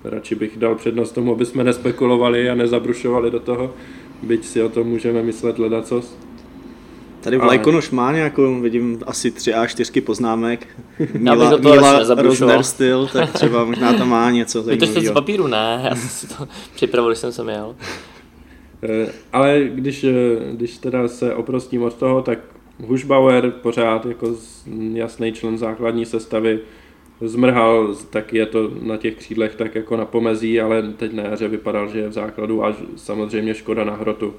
[0.04, 3.74] radši bych dal přednost tomu, aby jsme nespekulovali a nezabrušovali do toho,
[4.22, 6.16] byť si o tom můžeme myslet ledacos.
[7.20, 10.66] Tady Vlajkonoš má nějakou, vidím, asi tři a čtyřky poznámek.
[11.22, 12.56] Já bych do toho radši nezabrušoval.
[12.56, 15.14] Rozner styl, tak třeba možná tam má něco Vy to jste z zajímavého.
[15.14, 15.46] papíru?
[15.46, 17.76] Ne, já jsem si to připravil, když jsem sem jel.
[18.82, 20.10] Eh, Ale když, eh,
[20.52, 22.38] když teda se oprostím od toho, tak
[22.86, 24.34] Hušbauer pořád jako
[24.92, 26.60] jasný člen základní sestavy
[27.28, 31.48] zmrhal, tak je to na těch křídlech tak jako na pomezí, ale teď na jaře
[31.48, 34.34] vypadal, že je v základu a samozřejmě škoda na hrotu.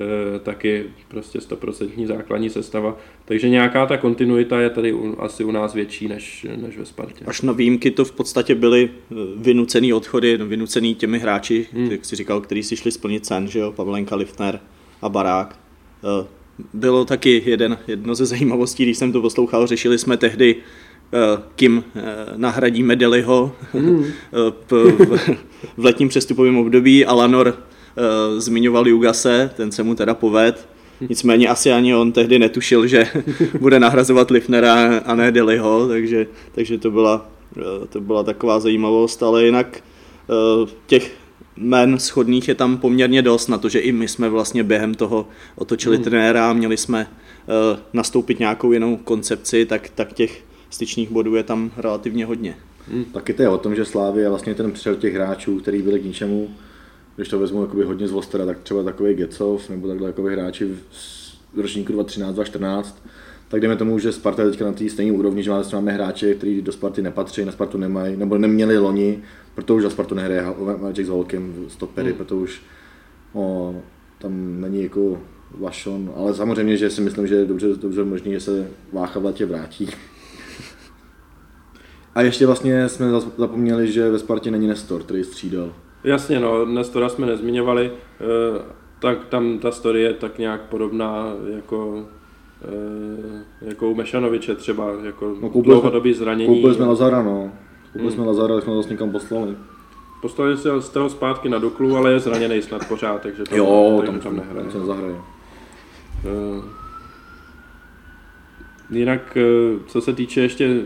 [0.00, 2.96] Eh, taky prostě stoprocentní základní sestava.
[3.24, 7.24] Takže nějaká ta kontinuita je tady u, asi u nás větší než, než ve Spartě.
[7.24, 11.90] Až na výjimky to v podstatě byly eh, vynucený odchody, no, vynucený těmi hráči, hmm.
[11.90, 14.60] jak si říkal, kteří si šli splnit sen, že jo, Pavlenka, Liftner
[15.02, 15.58] a Barák.
[16.04, 16.26] Eh,
[16.74, 20.56] Bylo taky jeden, jedno ze zajímavostí, když jsem to poslouchal, řešili jsme tehdy,
[21.12, 22.02] eh, kým eh,
[22.36, 24.04] nahradíme Deliho Hmm.
[24.32, 25.30] eh, p- v,
[25.76, 27.06] v letním přestupovém období.
[27.06, 27.56] Alanor
[28.38, 30.68] zmiňoval Jugase, ten se mu teda poved.
[31.08, 33.06] Nicméně asi ani on tehdy netušil, že
[33.60, 37.28] bude nahrazovat Lifnera a ne Deliho, takže, takže to, byla,
[37.88, 39.82] to byla taková zajímavost, ale jinak
[40.86, 41.14] těch
[41.56, 45.28] men schodných je tam poměrně dost na to, že i my jsme vlastně během toho
[45.54, 46.04] otočili hmm.
[46.04, 47.06] trenéra a měli jsme
[47.92, 52.56] nastoupit nějakou jinou koncepci, tak, tak těch styčných bodů je tam relativně hodně.
[53.12, 56.00] Taky to je o tom, že Slávy je vlastně ten přel těch hráčů, který byli
[56.00, 56.48] k ničemu.
[57.16, 60.76] Když to vezmu jakoby hodně z Vostera, tak třeba takový Gecov nebo takhle jakoby hráči
[60.90, 63.02] z ročníku 2013, 2014,
[63.48, 66.62] tak jdeme tomu, že Sparta je teďka na té stejné úrovni, že máme, hráče, kteří
[66.62, 69.22] do Sparty nepatří, na Spartu nemají, nebo neměli loni,
[69.54, 70.44] proto už za Spartu nehraje
[70.80, 72.16] Magic s Holkem stopery, hmm.
[72.16, 72.62] proto už
[73.32, 73.74] o,
[74.18, 78.40] tam není jako Vašon, ale samozřejmě, že si myslím, že je dobře, dobře možný, že
[78.40, 79.88] se Vácha v letě vrátí.
[82.16, 83.06] A ještě vlastně jsme
[83.36, 85.72] zapomněli, že ve Spartě není Nestor, který střídal.
[86.04, 88.62] Jasně, no, Nestora jsme nezmiňovali, eh,
[88.98, 92.04] tak tam ta story je tak nějak podobná jako
[92.64, 96.54] eh, jako u Mešanoviče třeba, jako no, dlouhodobý zranění.
[96.54, 97.52] Koupili jsme Lazara, no.
[97.92, 98.12] Koupili hmm.
[98.12, 99.56] jsme Lazara, tak jsme to někam poslali.
[100.22, 104.02] Poslali se z toho zpátky na Duklu, ale je zraněný snad pořád, takže to, jo,
[104.06, 104.62] tam, tam nehraje.
[104.62, 105.14] Tam se nezahraje.
[105.14, 106.64] Uh,
[108.90, 109.38] jinak,
[109.86, 110.82] co se týče ještě té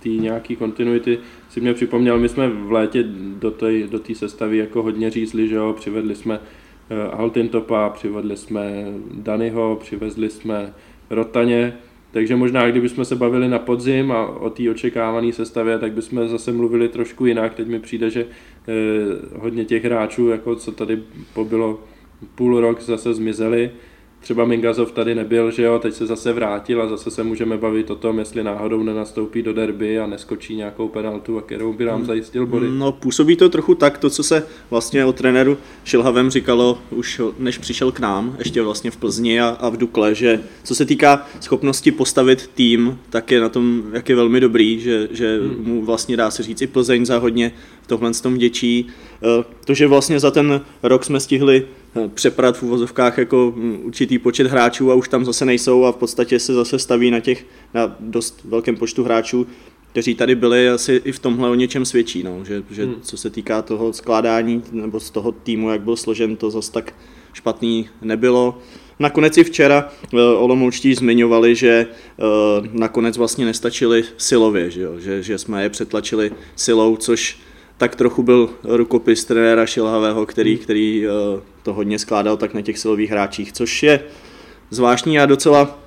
[0.00, 3.04] tý nějaký kontinuity, si mě připomněl, my jsme v létě
[3.38, 8.84] do té do sestavy jako hodně řízli, že jo, přivedli jsme uh, Altintopa, přivedli jsme
[9.12, 10.74] Danyho, přivezli jsme
[11.10, 11.74] Rotaně,
[12.12, 16.52] takže možná, kdybychom se bavili na podzim a o té očekávané sestavě, tak bychom zase
[16.52, 17.54] mluvili trošku jinak.
[17.54, 18.72] Teď mi přijde, že eh,
[19.38, 21.02] hodně těch hráčů, jako co tady
[21.34, 21.80] pobylo
[22.34, 23.70] půl rok, zase zmizeli
[24.22, 27.90] třeba Mingazov tady nebyl, že jo, teď se zase vrátil a zase se můžeme bavit
[27.90, 31.96] o tom, jestli náhodou nenastoupí do derby a neskočí nějakou penaltu, a kterou by nám
[31.96, 32.06] hmm.
[32.06, 32.66] zajistil body.
[32.70, 37.58] No působí to trochu tak, to, co se vlastně o trenéru Šilhavem říkalo už než
[37.58, 41.26] přišel k nám, ještě vlastně v Plzni a, a v Dukle, že co se týká
[41.40, 45.64] schopnosti postavit tým, tak je na tom, jak je velmi dobrý, že, že hmm.
[45.64, 47.52] mu vlastně dá se říct i Plzeň za hodně
[47.82, 48.86] v tohle tom děčí.
[49.22, 51.66] Eh, to, že vlastně za ten rok jsme stihli
[52.14, 55.96] přeprat v uvozovkách jako mm, určitý počet hráčů a už tam zase nejsou a v
[55.96, 59.46] podstatě se zase staví na těch na dost velkém počtu hráčů,
[59.92, 62.94] kteří tady byli, asi i v tomhle o něčem svědčí, no, že, že hmm.
[63.02, 66.94] co se týká toho skládání nebo z toho týmu, jak byl složen, to zase tak
[67.32, 68.58] špatný nebylo.
[68.98, 74.98] Nakonec i včera uh, Olomoučtí zmiňovali, že uh, nakonec vlastně nestačili silově, že, jo?
[74.98, 77.38] Že, že jsme je přetlačili silou, což
[77.82, 80.62] tak trochu byl rukopis trenéra Šilhavého, který, hmm.
[80.62, 84.00] který uh, to hodně skládal tak na těch silových hráčích, což je
[84.70, 85.78] zvláštní a docela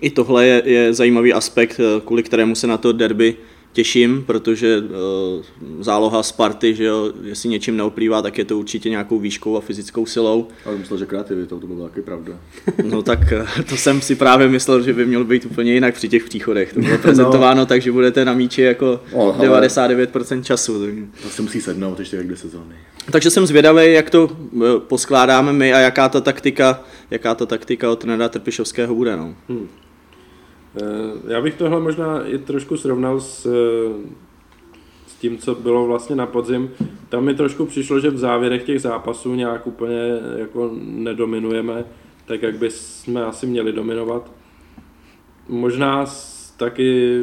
[0.00, 3.36] i tohle je, je zajímavý aspekt, uh, kvůli kterému se na to derby
[3.72, 4.84] těším, protože uh,
[5.80, 10.06] záloha Sparty, že jo, jestli něčím neoplývá, tak je to určitě nějakou výškou a fyzickou
[10.06, 10.48] silou.
[10.64, 12.32] Ale myslel, že kreativitou, to bylo taky pravda.
[12.84, 16.08] No tak eh, to jsem si právě myslel, že by mělo být úplně jinak při
[16.08, 16.72] těch příchodech.
[16.72, 17.66] To bylo prezentováno no.
[17.66, 20.86] tak, že budete na míči jako no, 99% času.
[21.22, 22.74] To se musí sednout ještě jak dvě sezóny.
[23.12, 27.90] Takže jsem zvědavý, jak to eh, poskládáme my a jaká ta taktika, jaká ta taktika
[27.90, 29.16] od trenéra Trpišovského bude.
[29.16, 29.34] No.
[29.48, 29.68] Hmm.
[30.76, 34.10] Eh, já bych tohle možná i trošku srovnal s, eh,
[35.06, 36.70] s tím, co bylo vlastně na podzim.
[37.08, 41.84] Tam mi trošku přišlo, že v závěrech těch zápasů nějak úplně jako nedominujeme,
[42.26, 44.32] tak jak by jsme asi měli dominovat.
[45.48, 46.06] Možná
[46.56, 47.22] taky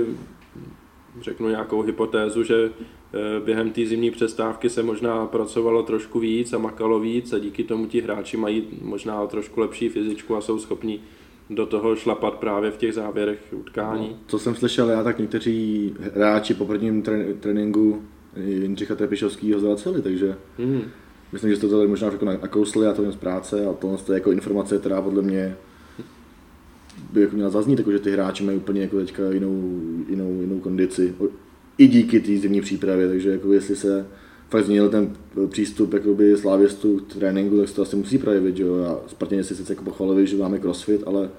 [1.21, 6.57] řeknu nějakou hypotézu, že eh, během té zimní přestávky se možná pracovalo trošku víc a
[6.57, 11.01] makalo víc a díky tomu ti hráči mají možná trošku lepší fyzičku a jsou schopní
[11.49, 14.07] do toho šlapat právě v těch závěrech utkání.
[14.07, 17.03] No, co jsem slyšel já, tak někteří hráči po prvním
[17.39, 18.01] tréninku
[18.45, 20.81] Jindřicha Trepišovského zvraceli, takže mm.
[21.31, 24.13] myslím, že to tady možná jako nakousli a to jen z práce a tohle je
[24.13, 25.55] jako informace, která podle mě
[27.13, 29.79] by jako měla zaznít, jako že ty hráči mají úplně jako teďka jinou,
[30.09, 31.15] jinou, jinou kondici.
[31.77, 34.07] I díky té zimní přípravě, takže jako jestli se
[34.49, 35.09] fakt změnil ten
[35.49, 38.83] přístup jakoby slávěstů k tréninku, tak se to asi musí projevit, že jo.
[38.85, 41.29] A Spartěni si sice jako pochvalili, že máme crossfit, ale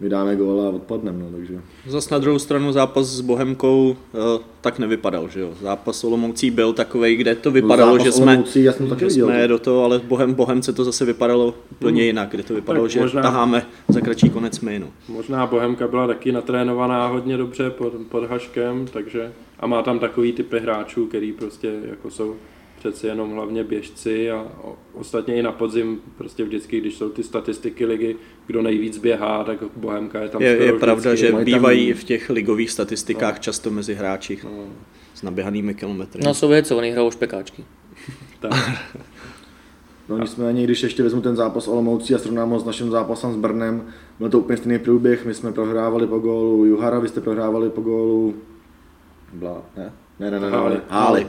[0.00, 1.60] my dáme gól a odpadneme, no, takže.
[1.86, 5.54] Zas na druhou stranu zápas s Bohemkou uh, tak nevypadal, že jo.
[5.62, 9.48] Zápas Olomoucí byl takový, kde to vypadalo, no, že jsme, Olomoucí, já jsem že jsme
[9.48, 12.06] do toho, ale Bohem, Bohemce to zase vypadalo úplně hmm.
[12.06, 14.86] jinak, kde to vypadalo, tak že možná, taháme za kratší konec my, no.
[15.08, 20.32] Možná Bohemka byla taky natrénovaná hodně dobře pod, pod Haškem, takže a má tam takový
[20.32, 22.36] typy hráčů, který prostě jako jsou
[22.78, 24.46] přeci jenom hlavně běžci a
[24.92, 29.58] ostatně i na podzim prostě vždycky, když jsou ty statistiky ligy, kdo nejvíc běhá, tak
[29.76, 31.38] Bohemka je tam Je, je pravda, vždycky.
[31.38, 32.00] že bývají tam...
[32.00, 33.42] v těch ligových statistikách no.
[33.42, 34.64] často mezi hráči no.
[35.14, 36.22] s naběhanými kilometry.
[36.24, 37.64] No jsou co, oni hrajou špekáčky.
[38.40, 38.52] tak.
[40.08, 43.36] No nicméně, když ještě vezmu ten zápas Olomoucí a srovnám ho s naším zápasem s
[43.36, 43.86] Brnem,
[44.18, 47.80] byl to úplně stejný průběh, my jsme prohrávali po gólu Juhara, vy jste prohrávali po
[47.80, 48.34] gólu
[49.32, 49.92] Blá, ne?
[50.20, 51.26] Ne, ne, ne, ne, ne.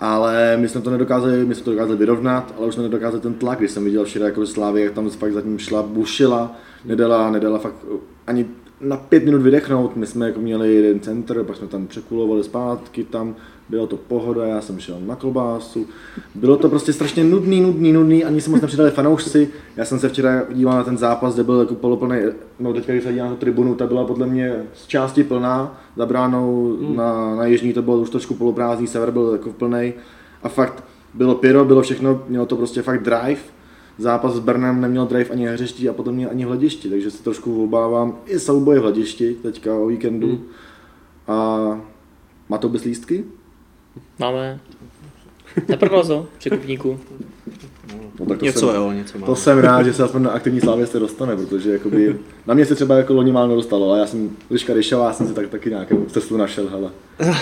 [0.00, 3.34] Ale my jsme to nedokázali, my jsme to dokázali vyrovnat, ale už jsme nedokázali ten
[3.34, 7.58] tlak, když jsem viděl včera jako Slávy, jak tam fakt zatím šla, bušila, nedala, nedala
[7.58, 7.74] fakt
[8.26, 8.46] ani,
[8.80, 9.96] na pět minut vydechnout.
[9.96, 13.36] My jsme jako měli jeden center, pak jsme tam překulovali zpátky, tam
[13.68, 15.86] bylo to pohoda, já jsem šel na klobásu.
[16.34, 19.48] Bylo to prostě strašně nudný, nudný, nudný, ani se moc nepřidali fanoušci.
[19.76, 22.16] Já jsem se včera díval na ten zápas, kde byl jako poloplný,
[22.60, 26.06] no teďka když se dívám na tribunu, ta byla podle mě z části plná, za
[26.06, 26.96] bránou Hmm.
[26.96, 29.92] na, na jižní to bylo už trošku poloprázdný, sever byl jako plný.
[30.42, 30.84] A fakt
[31.14, 33.40] bylo pyro, bylo všechno, mělo to prostě fakt drive.
[33.98, 37.64] Zápas s Brnem neměl drive ani hřišti a potom mě ani hledišti, takže se trošku
[37.64, 40.28] obávám i souboje v hledišti teďka o víkendu.
[40.28, 40.44] Hmm.
[41.28, 41.80] A
[42.48, 43.24] má to bez lístky?
[44.18, 44.60] Máme.
[45.68, 47.00] Neprodal to, překupníku.
[48.20, 49.26] No, tak to Něco jsem, jo, něco má.
[49.26, 52.16] To jsem rád, že se aspoň na aktivní slávě se dostane, protože jakoby,
[52.46, 55.34] na mě se třeba jako loni málo dostalo, ale já jsem Liška Ryšová, jsem si
[55.34, 56.90] tak, taky nějakou cestu našel, hele.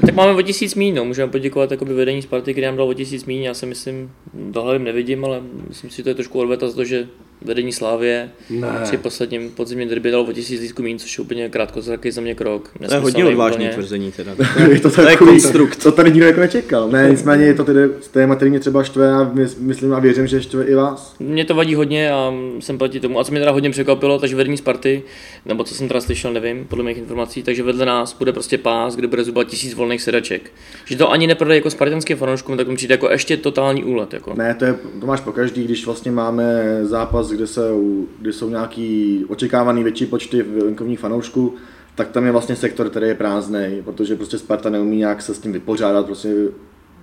[0.00, 1.04] Tak máme o tisíc míň, no.
[1.04, 4.84] můžeme poděkovat jakoby vedení Sparty, který nám dal o tisíc míň, já si myslím, dohledem
[4.84, 7.08] nevidím, ale myslím si, že to je trošku odveta za to, že
[7.42, 8.68] vedení Slávě Ne.
[8.82, 12.34] při posledním podzimním derby dalo o tisíc lístků míň, což je úplně krátkozraký za mě
[12.34, 12.70] krok.
[12.88, 13.68] To je hodně Nesmyslný úplně.
[13.70, 14.32] tvrzení teda.
[14.70, 15.82] je to, To je takový- konstrukt.
[15.82, 16.88] To tady nikdo jako nečekal.
[16.88, 17.80] Ne, nicméně je to tedy
[18.10, 21.14] téma, který mě třeba štve a mys- myslím a věřím, že štve i vás.
[21.20, 23.20] Mě to vadí hodně a jsem proti tomu.
[23.20, 25.02] A co mě teda hodně překvapilo, takže vedení Sparty,
[25.46, 28.96] nebo co jsem teda slyšel, nevím, podle mých informací, takže vedle nás bude prostě pás,
[28.96, 30.50] kde bude zhruba tisíc volných sedaček.
[30.84, 34.12] Že to ani neprodají jako spartanským fanouškům, tak mi přijde jako ještě totální úlet.
[34.14, 34.34] Jako.
[34.36, 38.48] Ne, to, je, to máš po každý, když vlastně máme zápas, kde, jsou, kde jsou
[38.50, 41.54] nějaký očekávaný větší počty venkovních fanoušků,
[41.94, 45.38] tak tam je vlastně sektor, který je prázdný, protože prostě Sparta neumí nějak se s
[45.38, 46.34] tím vypořádat, prostě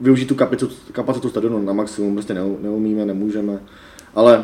[0.02, 3.60] využít tu kapacitu, kapacitu stadionu na maximum, prostě neu- neumíme, nemůžeme.
[4.16, 4.44] Ale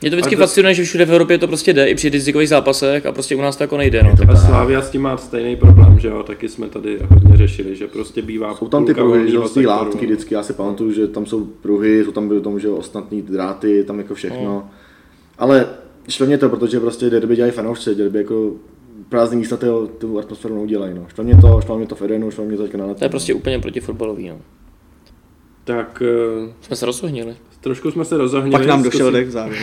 [0.00, 2.48] Mě to vždycky to- fascinuje, že všude v Evropě to prostě jde, i při rizikových
[2.48, 4.02] zápasech a prostě u nás to jako nejde.
[4.02, 4.14] No.
[4.32, 7.86] A Slavia s tím má stejný problém, že jo, taky jsme tady hodně řešili, že
[7.86, 9.66] prostě bývá Jsou tam ty pruhy, že jo, sektoru.
[9.66, 13.22] látky vždycky, já si pamatuju, že tam jsou pruhy, jsou tam byly tomu, že ostatní
[13.22, 14.70] dráty, tam jako všechno.
[15.38, 15.66] Ale
[16.08, 18.52] štve mě to, protože prostě derby dělají fanoušci, derby jako
[19.08, 21.06] prázdný místa tyho, tu atmosféru neudělají, no.
[21.08, 23.34] Štve mě to, štve mě to Fedenu, štve mě to teďka na To je prostě
[23.34, 24.28] úplně proti fotbalový.
[24.28, 24.38] No.
[25.64, 27.36] Tak eh, Jsme se rozohnili.
[27.60, 28.52] trošku jsme se rozohnili.
[28.58, 29.58] Pak nám došel zkusí- dech závěr.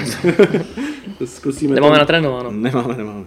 [1.26, 2.51] Zkusíme Nemáme to, natrénováno.
[2.51, 3.26] Nemáme, nemáme.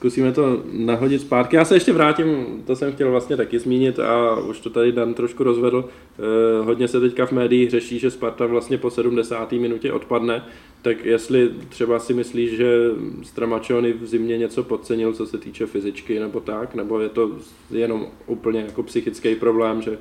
[0.00, 1.56] Zkusíme to nahodit zpátky.
[1.56, 5.14] Já se ještě vrátím, to jsem chtěl vlastně taky zmínit a už to tady Dan
[5.14, 5.84] trošku rozvedl.
[5.84, 9.52] Eh, hodně se teďka v médiích řeší, že Sparta vlastně po 70.
[9.52, 10.44] minutě odpadne,
[10.82, 12.90] tak jestli třeba si myslíš, že
[13.22, 17.30] Stramačony v zimě něco podcenil, co se týče fyzičky nebo tak, nebo je to
[17.70, 19.98] jenom úplně jako psychický problém, že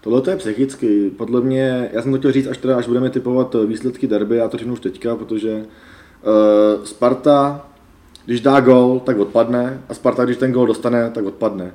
[0.00, 1.10] Tohle to je psychicky.
[1.10, 4.48] Podle mě, já jsem to chtěl říct, až teda, až budeme typovat výsledky derby, já
[4.48, 7.66] to řeknu už teďka, protože uh, Sparta,
[8.26, 11.70] když dá gol, tak odpadne a Sparta, když ten gol dostane, tak odpadne.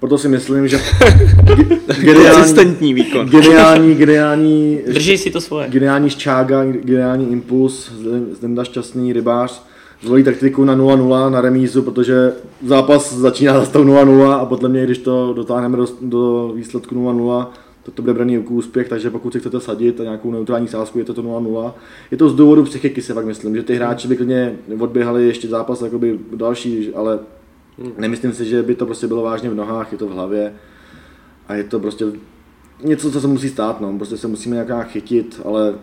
[0.00, 3.26] Proto si myslím, že ge- geniální, výkon.
[3.28, 5.68] geniální, geniální, Drží si to svoje.
[5.68, 7.90] geniální šťága, geniální impuls,
[8.32, 9.62] Zdenda šťastný rybář,
[10.02, 12.32] zvolí taktiku na 0-0 na remízu, protože
[12.66, 17.46] zápas začíná za stav 0-0 a podle mě, když to dotáhneme do, do výsledku 0-0,
[17.84, 20.98] tak to bude braný jako úspěch, takže pokud si chcete sadit a nějakou neutrální sázku,
[20.98, 21.72] je to to 0-0.
[22.10, 25.48] Je to z důvodu psychiky, si fakt myslím, že ty hráči by klidně odběhali ještě
[25.48, 27.18] zápas jakoby další, ale
[27.98, 30.54] nemyslím si, že by to prostě bylo vážně v nohách, je to v hlavě
[31.48, 32.04] a je to prostě
[32.84, 33.96] něco, co se musí stát, no.
[33.96, 35.78] prostě se musíme nějak chytit, ale to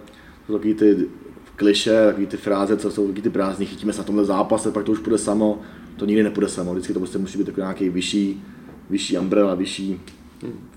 [0.48, 1.08] jsou takový ty
[1.56, 4.84] kliše, takový ty fráze, co jsou takový ty prázdní, chytíme se na tomhle zápase, pak
[4.84, 5.62] to už půjde samo,
[5.98, 8.44] to nikdy nepůjde samo, vždycky to prostě musí být takový nějaký vyšší,
[8.90, 10.02] vyšší umbrella, vyšší,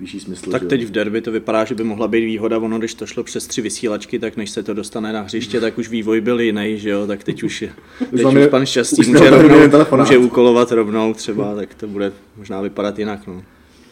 [0.00, 0.50] vyšší smysl.
[0.50, 3.06] Tak že teď v derby to vypadá, že by mohla být výhoda, ono když to
[3.06, 6.40] šlo přes tři vysílačky, tak než se to dostane na hřiště, tak už vývoj byl
[6.40, 7.72] jiný, že jo, tak teď už, je,
[8.10, 9.58] teď máme- už pan Šťastný už může, rovnou,
[9.96, 13.42] může úkolovat rovnou třeba, tak to bude možná vypadat jinak, no.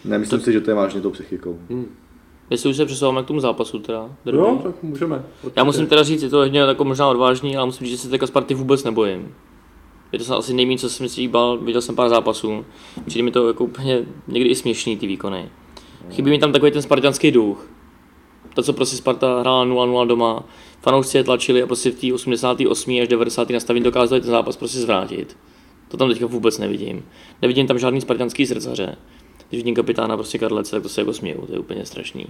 [0.04, 1.58] Nemyslím si, že to je vážně tou psychikou.
[2.50, 4.10] Jestli už se přesouváme k tomu zápasu teda.
[4.24, 4.40] derby.
[4.40, 5.22] jo, tak můžeme.
[5.56, 8.08] Já musím teda říct, je to hodně jako možná odvážný, ale musím říct, že se
[8.08, 9.34] teďka Sparty vůbec nebojím.
[10.12, 12.64] Je to asi nejméně, co jsem si bál, viděl jsem pár zápasů.
[13.06, 15.50] Přijde mi to jako úplně někdy i směšný ty výkony.
[16.10, 17.68] Chybí mi tam takový ten spartanský duch.
[18.54, 20.44] To, co prostě Sparta hrála 0-0 doma,
[20.80, 22.98] fanoušci je tlačili a prostě v té 88.
[23.02, 23.50] až 90.
[23.50, 25.36] nastavení dokázali ten zápas prostě zvrátit.
[25.88, 27.04] To tam teďka vůbec nevidím.
[27.42, 28.96] Nevidím tam žádný spartanský srdcaře.
[29.48, 32.26] Když vidím kapitána prostě Karlece, tak to se jako směju, to je úplně strašný.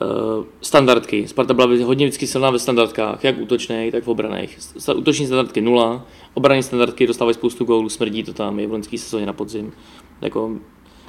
[0.00, 1.28] Uh, standardky.
[1.28, 4.58] Sparta byla hodně vždycky silná ve standardkách, jak útočných, tak v obraných.
[4.94, 9.26] Útoční standardky nula, obrané standardky dostávají spoustu gólů, smrdí to tam, je v loňský sezóně
[9.26, 9.72] na podzim.
[10.20, 10.58] Jako,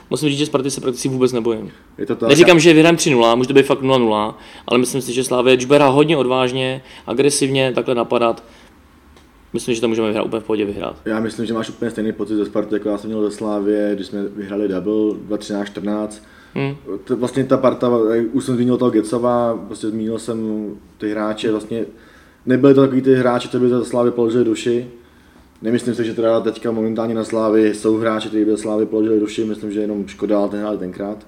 [0.10, 1.72] musím říct, že Sparty se prakticky vůbec nebojím.
[1.98, 4.34] Je to tak, Neříkám, že vyhrám 3-0, může to být fakt 0-0,
[4.68, 8.44] ale myslím si, že Slávě, když bude hrát hodně odvážně, agresivně, takhle napadat,
[9.54, 10.96] myslím, že to můžeme vyhrát úplně v pohodě vyhrát.
[11.06, 13.92] Já myslím, že máš úplně stejný pocit ze Sparty, jako já jsem měl ze Slávě,
[13.96, 16.10] když jsme vyhrali double 2013-14.
[16.54, 16.76] Hmm.
[17.04, 17.90] To, vlastně ta parta,
[18.32, 21.86] už jsem zmínil toho Gecova, prostě zmínil jsem ty hráče, vlastně
[22.46, 24.88] nebyly to takový ty hráči, co by za Slávě položili duši.
[25.62, 29.46] Nemyslím si, že teda teďka momentálně na Slávy jsou hráči, kteří by Slávy položili duši,
[29.46, 31.28] myslím, že jenom škoda, ale ten hráli tenkrát.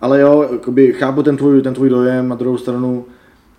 [0.00, 3.04] Ale jo, jakoby chápu ten tvůj, ten tvůj dojem, na druhou stranu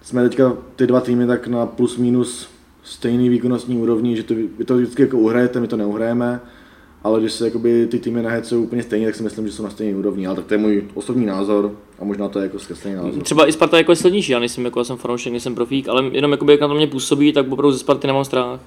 [0.01, 2.47] jsme teďka ty dva týmy tak na plus minus
[2.83, 6.41] stejný výkonnostní úrovni, že to, vy to vždycky jako uhrajete, my to neuhrajeme,
[7.03, 9.69] ale když se jakoby ty týmy nahecují úplně stejně, tak si myslím, že jsou na
[9.69, 12.95] stejné úrovni, ale tak to je můj osobní názor a možná to je jako zkreslený
[12.95, 13.23] názor.
[13.23, 16.03] Třeba i Sparta jako je silnější, já nejsem jako já jsem fanoušek, nejsem profík, ale
[16.11, 18.59] jenom jakoby, jak na to mě působí, tak opravdu ze Sparty nemám strach.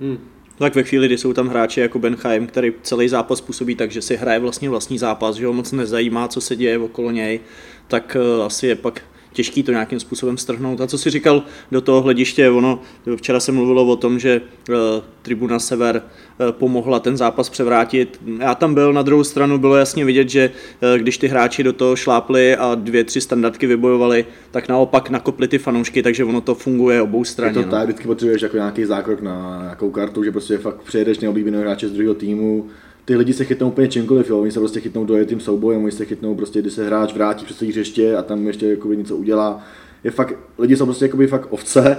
[0.00, 0.18] Hmm.
[0.58, 4.02] Tak ve chvíli, kdy jsou tam hráči jako Benheim, který celý zápas působí tak, že
[4.02, 7.40] si hraje vlastně vlastní zápas, že ho moc nezajímá, co se děje okolo něj,
[7.88, 9.02] tak uh, asi je pak
[9.34, 10.80] těžký to nějakým způsobem strhnout.
[10.80, 12.80] A co si říkal do toho hlediště, ono,
[13.16, 14.74] včera se mluvilo o tom, že uh,
[15.22, 18.20] Tribuna Sever uh, pomohla ten zápas převrátit.
[18.38, 21.72] Já tam byl, na druhou stranu bylo jasně vidět, že uh, když ty hráči do
[21.72, 26.54] toho šlápli a dvě, tři standardky vybojovali, tak naopak nakopli ty fanoušky, takže ono to
[26.54, 27.50] funguje obou straně.
[27.50, 27.70] Je to no.
[27.70, 31.88] tak, vždycky potřebuješ jako nějaký zákrok na nějakou kartu, že prostě fakt přejedeš neoblíbeného hráče
[31.88, 32.66] z druhého týmu,
[33.04, 34.40] ty lidi se chytnou úplně čímkoliv, jo.
[34.40, 37.44] oni se prostě chytnou do tím soubojem, oni se chytnou prostě, když se hráč vrátí
[37.44, 39.62] přes hřiště a tam ještě jakoby něco udělá.
[40.04, 41.96] Je fakt, lidi jsou prostě jakoby fakt ovce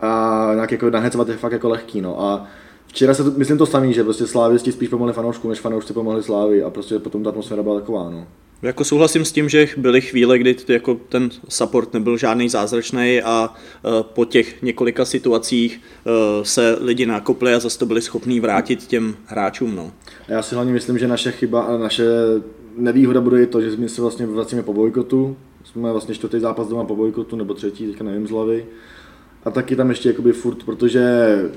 [0.00, 2.22] a nějak jako nahecovat je fakt jako lehký, no.
[2.22, 2.46] A
[2.94, 6.62] včera se, myslím to samý, že prostě slávisti spíš pomohli fanouškům, než fanoušci pomohli slávy
[6.62, 8.26] a prostě potom ta atmosféra byla taková, no.
[8.62, 13.48] Jako souhlasím s tím, že byly chvíle, kdy jako ten support nebyl žádný zázračný a
[13.48, 18.86] uh, po těch několika situacích uh, se lidi nakopli a zase to byli schopní vrátit
[18.86, 19.76] těm hráčům.
[19.76, 19.92] No.
[20.28, 22.04] Já si hlavně myslím, že naše chyba a naše
[22.76, 25.36] nevýhoda bude i to, že my se vlastně vracíme po bojkotu.
[25.64, 28.66] Jsme vlastně čtvrtý zápas doma po bojkotu, nebo třetí, teďka nevím z hlavy.
[29.44, 31.02] A taky tam ještě jakoby furt, protože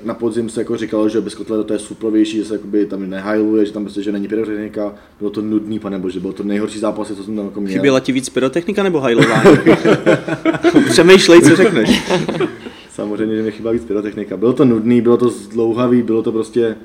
[0.04, 3.10] na podzim se jako říkalo, že bez kotle to je suprovější, že se jakoby tam
[3.10, 6.78] nehajluje, že tam prostě, že není pyrotechnika, bylo to nudný, pane bože, bylo to nejhorší
[6.78, 7.72] zápas, co jsem tam jako měl.
[7.72, 9.58] Chyběla ti víc pyrotechnika nebo hajlování?
[10.90, 12.02] Přemýšlej, co řekneš.
[12.90, 14.36] Samozřejmě, že mi chyběla víc pyrotechnika.
[14.36, 16.76] Bylo to nudný, bylo to zdlouhavý, bylo to prostě,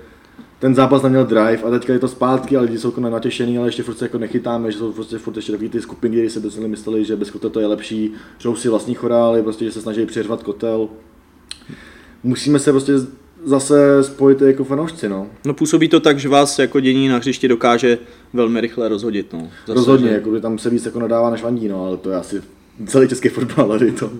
[0.63, 3.67] ten zápas neměl drive a teďka je to zpátky a lidi jsou jako natěšený, ale
[3.67, 6.39] ještě furt se jako nechytáme, že jsou prostě furt ještě takový ty skupiny, kdy se
[6.39, 9.81] dostali mysleli, že bez kotel to je lepší, že si vlastní chorály, prostě, že se
[9.81, 10.87] snaží přeřvat kotel.
[12.23, 12.93] Musíme se prostě
[13.43, 15.27] zase spojit jako fanoušci, no.
[15.45, 17.97] No působí to tak, že vás jako dění na hřišti dokáže
[18.33, 19.49] velmi rychle rozhodit, no.
[19.67, 20.13] Zase, Rozhodně, že...
[20.13, 22.41] jako tam se víc jako nadává než vandí, no, ale to je asi
[22.87, 24.11] celý český fotbal, ale to.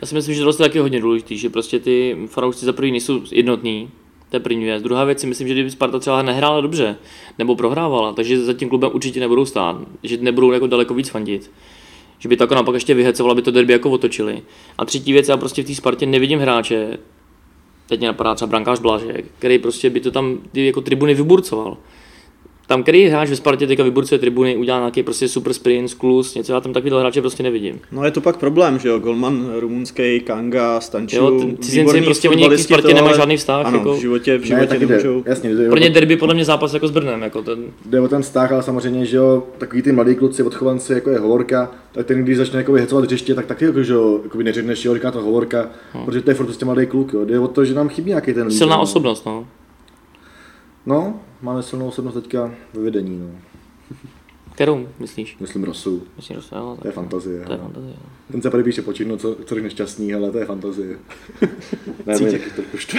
[0.00, 2.90] Já si myslím, že to je taky hodně důležitý, že prostě ty fanoušci za první
[2.90, 3.90] nejsou jednotní,
[4.34, 4.82] to je první věc.
[4.82, 6.96] Druhá věc si myslím, že kdyby Sparta třeba nehrála dobře,
[7.38, 11.50] nebo prohrávala, takže za tím klubem určitě nebudou stát, že nebudou jako daleko víc fandit.
[12.18, 14.42] Že by to jako naopak ještě vyhecovalo, aby to derby jako otočili.
[14.78, 16.98] A třetí věc, já prostě v té Spartě nevidím hráče,
[17.88, 21.76] teď mě napadá třeba brankář Blažek, který prostě by to tam ty jako tribuny vyburcoval
[22.66, 26.52] tam, který hráč ve Spartě teďka vyburcuje tribuny, udělá nějaký prostě super sprint, sklus, něco,
[26.52, 27.80] já tam takovýhle hráče prostě nevidím.
[27.92, 32.48] No je to pak problém, že jo, Golman rumunský, Kanga, Stanču, jo, cizinci prostě oni
[32.48, 33.66] k Spartě nemají žádný vztah.
[33.66, 33.94] Ano, jako...
[33.94, 35.22] v životě, v životě ne, nemůžou.
[35.22, 37.22] Jde, jasně, jde, Pro ně derby podle mě zápas jako s Brnem.
[37.22, 37.64] Jako ten...
[37.86, 41.18] Jde o ten vztah, ale samozřejmě, že jo, takový ty mladí kluci, odchovanci, jako je
[41.18, 44.84] Hovorka, tak ten, když začne jako hecovat hřiště, tak taky jako, že jo, jako neřekneš,
[44.84, 46.04] jo, říká to Hovorka, hmm.
[46.04, 47.24] protože to je furt prostě mladý kluk, jo.
[47.24, 49.46] Jde o to, že nám chybí nějaký ten Silná osobnost, no.
[50.86, 53.18] No, máme silnou osobnost teďka ve vedení.
[53.18, 53.26] No.
[54.54, 55.36] Kterou myslíš?
[55.40, 56.02] Myslím Rosu.
[56.16, 57.44] Myslím Rosu, jo, To je fantazie.
[57.44, 57.96] To je fantazie.
[58.32, 60.98] Ten se tady píše počinu, co, co nešťastný, ale to je fantazie.
[62.06, 62.98] ne, to je taky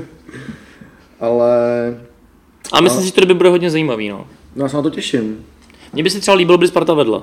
[1.20, 1.56] ale...
[2.72, 3.02] A myslím no.
[3.02, 4.26] si, že to by bude hodně zajímavý, no.
[4.56, 5.44] No já se na to těším.
[5.92, 7.22] Mně by se třeba líbilo, by Sparta vedla.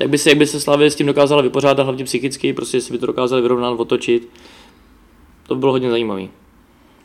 [0.00, 2.92] Jak by se, jak by se Slavě s tím dokázala vypořádat, hlavně psychicky, prostě si
[2.92, 4.28] by to dokázali vyrovnat, otočit.
[5.46, 6.30] To by bylo hodně zajímavý.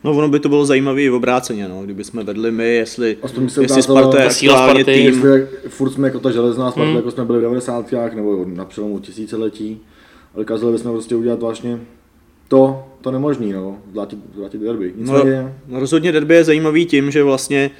[0.04, 3.16] No ono by to bylo zajímavé i v obráceně, no, kdyby jsme vedli my, jestli,
[3.60, 5.06] jestli Sparta je aktuálně tým.
[5.06, 6.96] Jestli, furt jsme jako ta železná Sparta, hmm.
[6.96, 7.92] jako jsme byli v 90.
[8.14, 9.80] nebo na přelomu tisíciletí,
[10.34, 11.80] ale dokázali bychom prostě udělat vlastně
[12.48, 14.92] to, to nemožný, no, zvlátit, zvlátit derby.
[14.96, 15.24] No,
[15.68, 17.70] no, rozhodně derby je zajímavý tím, že vlastně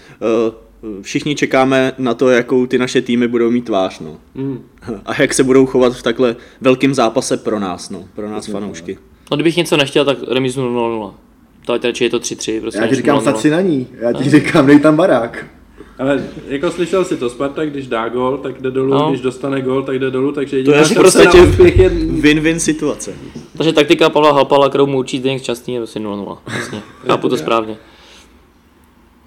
[0.83, 4.17] uh, všichni čekáme na to, jakou ty naše týmy budou mít tvář, no.
[4.35, 4.65] Mm.
[5.05, 8.99] A jak se budou chovat v takhle velkém zápase pro nás, no, pro nás fanoušky.
[9.31, 11.15] No kdybych něco nechtěl, tak remizu 0-0.
[11.65, 12.61] To radši je to 3-3.
[12.61, 15.47] Prostě já ti říkám sad si na ní, já ti říkám, dej tam barák.
[15.99, 19.09] Ale jako slyšel si to, Sparta, když dá gol, tak jde dolů, no.
[19.09, 21.23] když dostane gol, tak jde dolů, takže jediná to je prostě
[21.75, 23.15] je win-win situace.
[23.57, 26.39] Takže taktika Pavla Halpala, kterou mu učí Zdeněk Šťastný, je prostě 0-0.
[26.55, 27.77] Jasně, chápu to správně.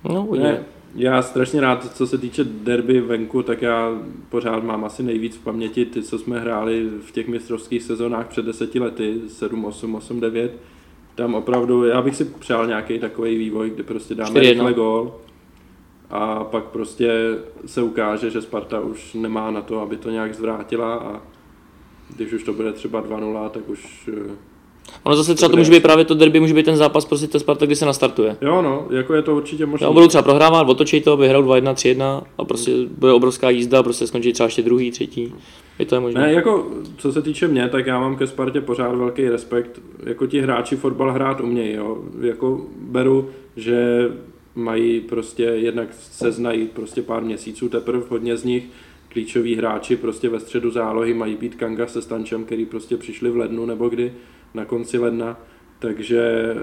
[0.09, 0.63] No, uvidíme.
[0.95, 3.91] Já strašně rád, co se týče derby venku, tak já
[4.29, 8.45] pořád mám asi nejvíc v paměti ty, co jsme hráli v těch mistrovských sezónách před
[8.45, 10.51] deseti lety, 7, 8, 8, 9
[11.17, 15.15] tam opravdu, já bych si přál nějaký takový vývoj, kde prostě dáme rychle gól
[16.09, 17.11] a pak prostě
[17.65, 21.21] se ukáže, že Sparta už nemá na to, aby to nějak zvrátila a
[22.15, 24.09] když už to bude třeba 2-0, tak už...
[25.03, 27.39] Ono zase třeba to může být právě to derby, může být ten zápas prostě to
[27.39, 28.37] Sparta, kdy se nastartuje.
[28.41, 29.85] Jo, no, jako je to určitě možné.
[29.87, 34.07] Jo, budou třeba prohrávat, otočí to, vyhrajou 2-1, 3-1 a prostě bude obrovská jízda, prostě
[34.07, 35.33] skončí třeba ještě druhý, třetí.
[35.79, 36.21] Je to je možné.
[36.21, 36.67] Ne, jako
[36.97, 39.81] co se týče mě, tak já mám ke Spartě pořád velký respekt.
[40.03, 41.97] Jako ti hráči fotbal hrát umějí, jo.
[42.21, 44.09] Jako beru, že
[44.55, 48.63] mají prostě, jednak se znají prostě pár měsíců teprve hodně z nich,
[49.09, 53.37] klíčoví hráči prostě ve středu zálohy mají být Kanga se Stančem, který prostě přišli v
[53.37, 54.13] lednu nebo kdy,
[54.53, 55.39] na konci ledna,
[55.79, 56.55] takže e,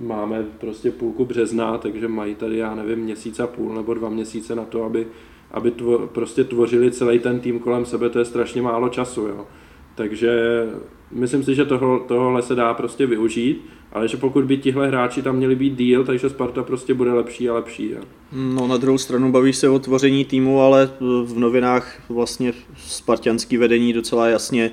[0.00, 4.54] máme prostě půlku března, takže mají tady, já nevím, měsíc a půl nebo dva měsíce
[4.54, 5.06] na to, aby,
[5.50, 9.46] aby tvo, prostě tvořili celý ten tým kolem sebe, to je strašně málo času, jo.
[9.94, 10.64] Takže
[11.10, 15.22] myslím si, že toho, tohle se dá prostě využít, ale že pokud by tihle hráči
[15.22, 17.90] tam měli být díl, takže Sparta prostě bude lepší a lepší.
[17.90, 18.00] Jo.
[18.32, 20.90] No na druhou stranu bavíš se o tvoření týmu, ale
[21.24, 24.70] v novinách vlastně spartianský vedení docela jasně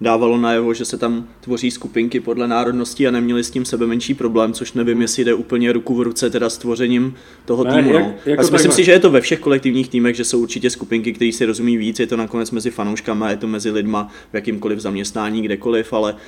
[0.00, 4.14] dávalo najevo, že se tam tvoří skupinky podle národnosti a neměli s tím sebe menší
[4.14, 7.92] problém, což nevím, jestli jde úplně ruku v ruce teda s tvořením toho Ne, týmu.
[7.92, 8.12] jak- no.
[8.26, 8.72] jako a si myslím takhle.
[8.76, 11.76] si, že je to ve všech kolektivních týmech, že jsou určitě skupinky, které si rozumí
[11.76, 16.12] víc, je to nakonec mezi fanouškama, je to mezi lidma v jakýmkoliv zaměstnání, kdekoliv, ale
[16.12, 16.18] uh,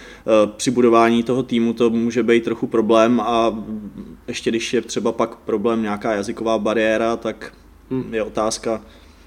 [0.56, 3.64] při budování toho týmu to může být trochu problém a
[4.28, 7.52] ještě když je třeba pak problém nějaká jazyková bariéra, tak
[8.12, 8.82] je otázka,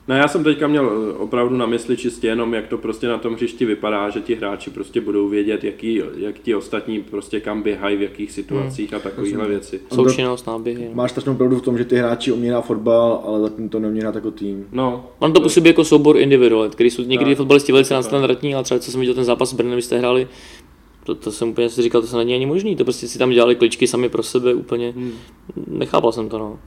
[0.07, 3.17] No já jsem teďka měl eh, opravdu na mysli čistě jenom, jak to prostě na
[3.17, 7.61] tom hřišti vypadá, že ti hráči prostě budou vědět, jaký, jak ti ostatní prostě kam
[7.61, 9.81] běhají, v jakých situacích a takovéhle věci.
[9.93, 10.85] Součinnost, náběhy.
[10.89, 10.95] No.
[10.95, 13.99] Máš strašnou pravdu v tom, že ty hráči umí hrát fotbal, ale zatím to neumí
[13.99, 14.67] hrát jako tým.
[14.71, 17.37] No, On to působí jako soubor individualit, který jsou někdy Tak.
[17.37, 20.27] fotbalisti velice nadstandardní, ale třeba co jsem viděl ten zápas s Brnem, jste hráli,
[21.03, 23.29] to, to jsem úplně si říkal, to se není ani možný, to prostě si tam
[23.29, 25.11] dělali kličky sami pro sebe úplně, Hmm.
[25.67, 26.59] nechápal jsem to no.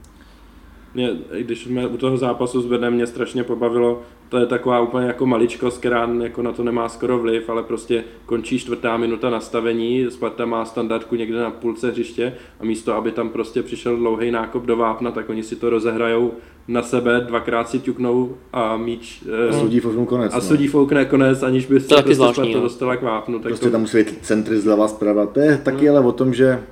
[0.97, 5.07] Mě, když jsme u toho zápasu s Brnem, mě strašně pobavilo, to je taková úplně
[5.07, 10.05] jako maličkost, která jako na to nemá skoro vliv, ale prostě končí čtvrtá minuta nastavení,
[10.09, 14.65] Sparta má standardku někde na půlce hřiště a místo, aby tam prostě přišel dlouhý nákop
[14.65, 16.31] do vápna, tak oni si to rozehrajou
[16.67, 20.33] na sebe, dvakrát si ťuknou a míč eh, A sudí fouknou konec.
[20.33, 20.41] a no.
[20.41, 22.63] sudí foukne konec, aniž by se taky prostě zvláštní, Sparta no.
[22.63, 23.39] dostala k vápnu.
[23.39, 25.25] Tak Prostě to, tam musí být centry zleva, zprava.
[25.25, 26.63] To je taky ale o tom, že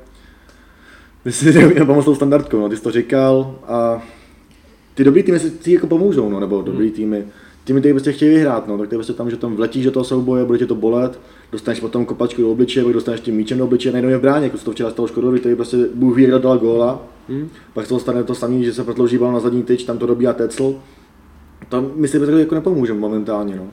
[1.24, 4.02] ty si neumí pomoct tou standardkou, no, ty jsi to říkal a
[4.96, 7.26] ty dobrý týmy si si jako pomůžou, no, nebo dobrý týmy.
[7.64, 9.92] Týmy, které prostě chtějí vyhrát, no, tak to je prostě tam, že tam vletíš do
[9.92, 11.20] toho souboje, bude tě to bolet,
[11.52, 14.46] dostaneš potom kopačku do obličeje, pak dostaneš tím míčem do obličeje, najednou je v bráně,
[14.46, 17.50] jako se to včera stalo Škodovi, který prostě Bůh ví, jak dal góla, Hmm.
[17.74, 20.06] pak se to stane to samé, že se prodlouží balon na zadní tyč, tam to
[20.06, 20.76] dobíhá Tecl.
[21.70, 23.68] To my si jako nepomůže momentálně, no.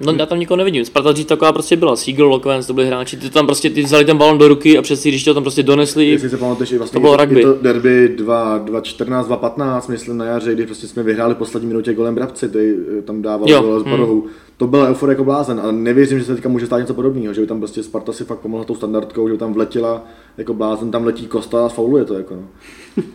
[0.00, 3.16] No já tam nikoho nevidím, Sparta dřív taková prostě byla, Siegel, Lokvens, to byli hráči,
[3.16, 5.62] ty tam prostě ty vzali ten balon do ruky a přes když to tam prostě
[5.62, 7.42] donesli, Jestli se pamatuješ, vlastně To bylo rugby.
[7.42, 11.94] to derby 2, 2-14, 2-15, myslím na jaře, kdy prostě jsme vyhráli v poslední minutě
[11.94, 13.82] golem Brabci, který eh, tam dával Jo, gol z.
[13.82, 14.26] Barohu.
[14.56, 17.40] To byl eufor jako blázen, ale nevěřím, že se teďka může stát něco podobného, že
[17.40, 20.04] by tam prostě Sparta si fakt pomohla tou standardkou, že by tam vletěla
[20.38, 22.42] jako blázen, tam letí Kosta a fauluje to jako no.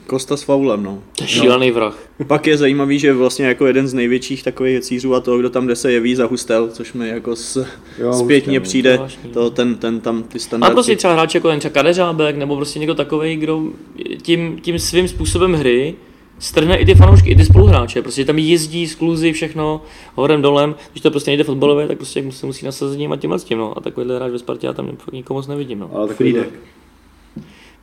[0.07, 0.99] Kosta s faulem, no.
[1.17, 1.97] to je šílený vrah.
[2.27, 5.67] Pak je zajímavý, že vlastně jako jeden z největších takových cířů a toho, kdo tam
[5.67, 7.65] jde se jeví za Hustel, což mi jako s,
[7.99, 9.29] Jo, zpětně Hustel, přijde, zvláštní.
[9.31, 10.73] to, ten, ten tam ty Ale standardy.
[10.73, 13.63] prostě třeba hráči jako ten třeba Kadeřábek, nebo prostě někdo takový, kdo
[14.21, 15.95] tím, tím svým způsobem hry
[16.39, 19.81] strhne i ty fanoušky, i ty spoluhráče, prostě tam jezdí, skluzy, všechno,
[20.15, 23.43] horem dolem, když to prostě nejde fotbalové, tak prostě se musí nasazit a tímhle s
[23.43, 23.77] tím, no.
[23.77, 25.89] A takovýhle hráč ve Spartě já tam fakt nikomu moc nevidím, no.
[25.93, 26.35] Ale takový.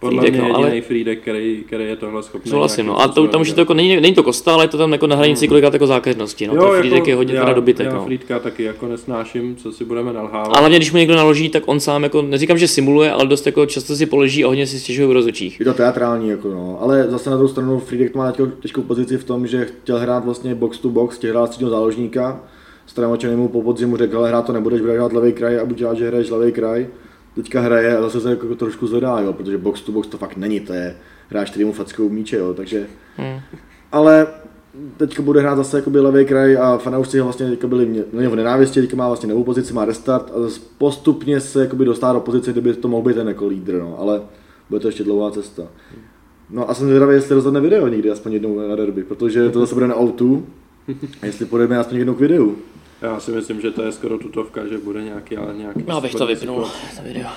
[0.00, 2.50] Podle Friedek, mě no, ale- Friedek, který, který je tohle schopný.
[2.50, 3.00] Souhlasím, no.
[3.00, 3.62] A to, tam už je to dělat.
[3.62, 6.46] jako, není, není to Kosta, ale je to tam jako na hranici kolikrát jako zákeřnosti,
[6.46, 6.54] no.
[6.54, 8.04] Jo, Friedek je hodně já, teda dobytek, já no.
[8.04, 10.56] Friedka taky jako nesnáším, co si budeme nalhávat.
[10.56, 13.46] A hlavně, když mu někdo naloží, tak on sám jako, neříkám, že simuluje, ale dost
[13.46, 15.60] jako často si položí a hodně si stěžuje v rozočích.
[15.60, 16.78] Je to teatrální, jako no.
[16.80, 18.32] ale zase na druhou stranu Friedek má
[18.62, 22.40] těžkou, pozici v tom, že chtěl hrát vlastně box to box, chtěl hrát středního záložníka,
[22.90, 25.82] Stramačený mu po podzimu řekl, ale hrát to nebudeš, budeš hrát levý kraj a buď
[25.82, 26.86] rád, že hraješ levý kraj.
[27.42, 30.36] Teďka hraje a zase se jako trošku zvedá, jo, protože box to box to fakt
[30.36, 30.96] není, to je
[31.28, 32.86] hráč, který mu fackou míče, jo, takže...
[33.16, 33.40] Hmm.
[33.92, 34.26] Ale
[34.96, 38.32] teďka bude hrát zase jakoby levý kraj a fanoušci ho vlastně teďka byli na něho
[38.32, 42.12] v nenávisti, teďka má vlastně novou pozici, má restart a zase postupně se jakoby dostává
[42.12, 44.22] do pozice, kdyby to mohl být ten jako lídr, no, ale
[44.70, 45.62] bude to ještě dlouhá cesta.
[46.50, 49.74] No a jsem zvědavý, jestli rozhodne video někdy, aspoň jednou na derby, protože to zase
[49.74, 50.46] bude na autu,
[51.22, 52.56] a jestli půjdeme aspoň jednou k videu.
[53.02, 55.84] Já si myslím, že to je skoro tutovka, že bude nějaký, ale nějaký...
[55.88, 56.64] Já bych to vypnul,
[56.96, 57.28] to video.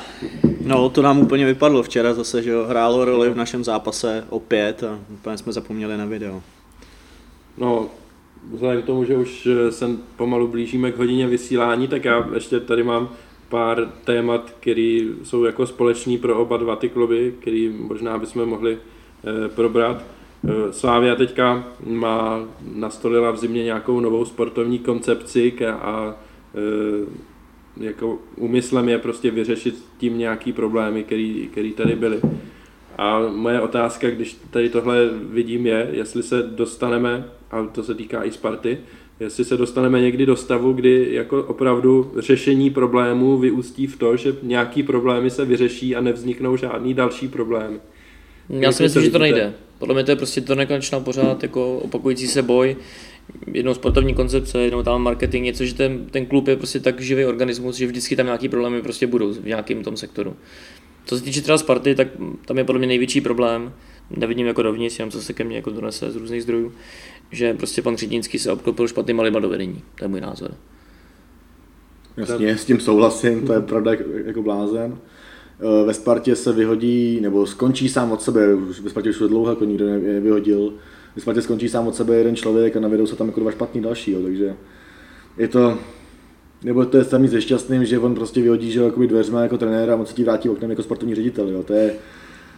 [0.61, 4.83] No, to nám úplně vypadlo včera zase, že jo, hrálo roli v našem zápase opět
[4.83, 6.41] a úplně jsme zapomněli na video.
[7.57, 7.89] No,
[8.51, 12.59] vzhledem k tomu, že už eh, se pomalu blížíme k hodině vysílání, tak já ještě
[12.59, 13.09] tady mám
[13.49, 18.77] pár témat, které jsou jako společný pro oba dva ty kluby, který možná bychom mohli
[18.77, 20.03] eh, probrat.
[20.49, 22.39] Eh, Slávia teďka má,
[22.75, 26.15] nastolila v zimě nějakou novou sportovní koncepci k- a
[26.55, 27.05] eh,
[27.85, 32.19] jako úmyslem je prostě vyřešit tím nějaký problémy, který, který tady byly.
[32.97, 38.23] A moje otázka, když tady tohle vidím, je, jestli se dostaneme, a to se týká
[38.23, 38.77] i Sparty,
[39.19, 44.35] jestli se dostaneme někdy do stavu, kdy jako opravdu řešení problémů vyústí v to, že
[44.43, 47.77] nějaký problémy se vyřeší a nevzniknou žádný další problémy.
[48.49, 49.53] Já si myslím, že to nejde.
[49.83, 52.75] Podle mě to je prostě to nekonečná pořád jako opakující se boj,
[53.53, 57.25] jednou sportovní koncepce, jednou tam marketing, něco, že ten, ten klub je prostě tak živý
[57.25, 60.35] organismus, že vždycky tam nějaký problémy prostě budou v nějakém tom sektoru.
[61.05, 62.07] Co se týče třeba Sparty, tak
[62.45, 63.73] tam je podle mě největší problém,
[64.17, 66.73] nevidím jako dovnitř, jenom co se ke mně jako donese z různých zdrojů,
[67.31, 69.81] že prostě pan Řidínský se obklopil špatným malima do vedení.
[69.95, 70.53] To je můj názor.
[72.17, 73.91] Jasně, s tím souhlasím, to je pravda
[74.25, 74.97] jako blázen.
[75.63, 79.27] Eh, ve Spartě se vyhodí, nebo skončí sám od sebe, už ve Spartě už je
[79.27, 80.73] dlouho, jako nikdo nevyhodil.
[81.15, 83.81] Ve Spartě skončí sám od sebe jeden člověk a navedou se tam jako dva špatný
[83.81, 84.53] další, jo, takže
[85.37, 85.77] je to,
[86.63, 89.91] nebo to je samý se šťastným, že on prostě vyhodí, že jakoby dveřma jako trenér
[89.91, 91.93] a on se ti vrátí oknem jako sportovní ředitel, jo, to je...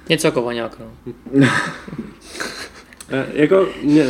[0.10, 0.92] Něco jako Vaňák, no.
[3.12, 4.08] E, jako mě,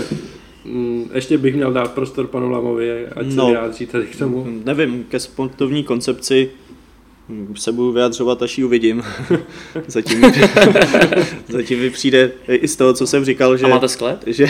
[0.66, 3.48] mm, ještě bych měl dát prostor panu Lamovi, ať se No.
[3.48, 4.48] vyjádří tady k tomu.
[4.66, 6.50] Nevím, ke sportovní koncepci
[7.56, 9.04] se budu vyjadřovat, až ji uvidím.
[9.88, 10.28] zatím, mi,
[11.48, 14.24] zatím mi přijde i z toho, co jsem říkal, že, A máte sklep?
[14.28, 14.48] že,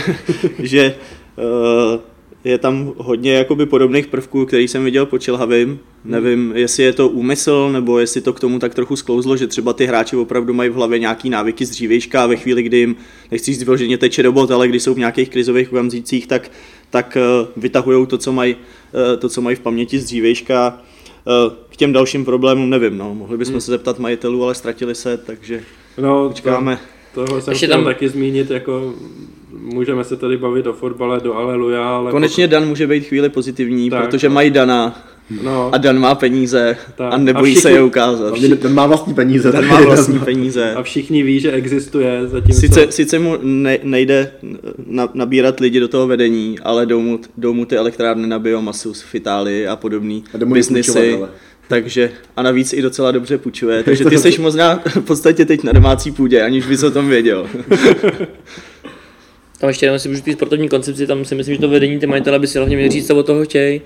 [0.60, 0.96] že
[1.38, 2.00] uh,
[2.44, 5.80] je tam hodně jakoby podobných prvků, který jsem viděl po Čilhavým.
[6.04, 9.74] Nevím, jestli je to úmysl, nebo jestli to k tomu tak trochu sklouzlo, že třeba
[9.74, 12.96] ty hráči opravdu mají v hlavě nějaký návyky z dřívejška a ve chvíli, kdy jim,
[13.32, 16.52] nechci říct vyloženě teče do bod, ale když jsou v nějakých krizových okamžicích, tak,
[16.90, 20.82] tak uh, vytahují to, co mají uh, to, co mají v paměti z dřívejška.
[21.28, 23.16] Uh, k těm dalším problémům nevím, no.
[23.16, 25.64] mohli bychom se zeptat majitelů, ale ztratili se, takže
[25.98, 26.80] No, počkáme.
[27.14, 28.94] To, toho jsem Ještě chtěl tam- taky zmínit, jako
[29.74, 33.90] můžeme se tady bavit o fotbale do Aleluja, ale Konečně Dan může být chvíli pozitivní,
[33.90, 34.36] Tak, protože no.
[34.36, 35.02] mají Dana
[35.44, 37.14] no, a Dan má peníze Tak.
[37.14, 38.30] a nebojí A všichni- se je ukázat.
[38.30, 39.52] Hlavně ten má vlastní peníze.
[39.52, 40.74] Dan má vlastní peníze.
[40.74, 44.32] a všichni ví, že existuje, zatímco Sice, sice mu ne, nejde
[44.88, 48.94] na, nabírat lidi do toho vedení, ale jdou mu, jdou mu ty elektrárny na biomasu
[48.94, 51.20] v Itálii a podobný A biznisy.
[51.68, 55.72] Takže a navíc i docela dobře půjčuje, takže ty jsi možná v podstatě teď na
[55.72, 57.48] domácí půdě, aniž bys o tom věděl.
[59.66, 62.08] Tam ještě jenom si můžu té sportovní koncepci, tam si myslím, že to vedení ty
[62.08, 63.82] majitele by si hlavně měli říct, co od toho chtějí.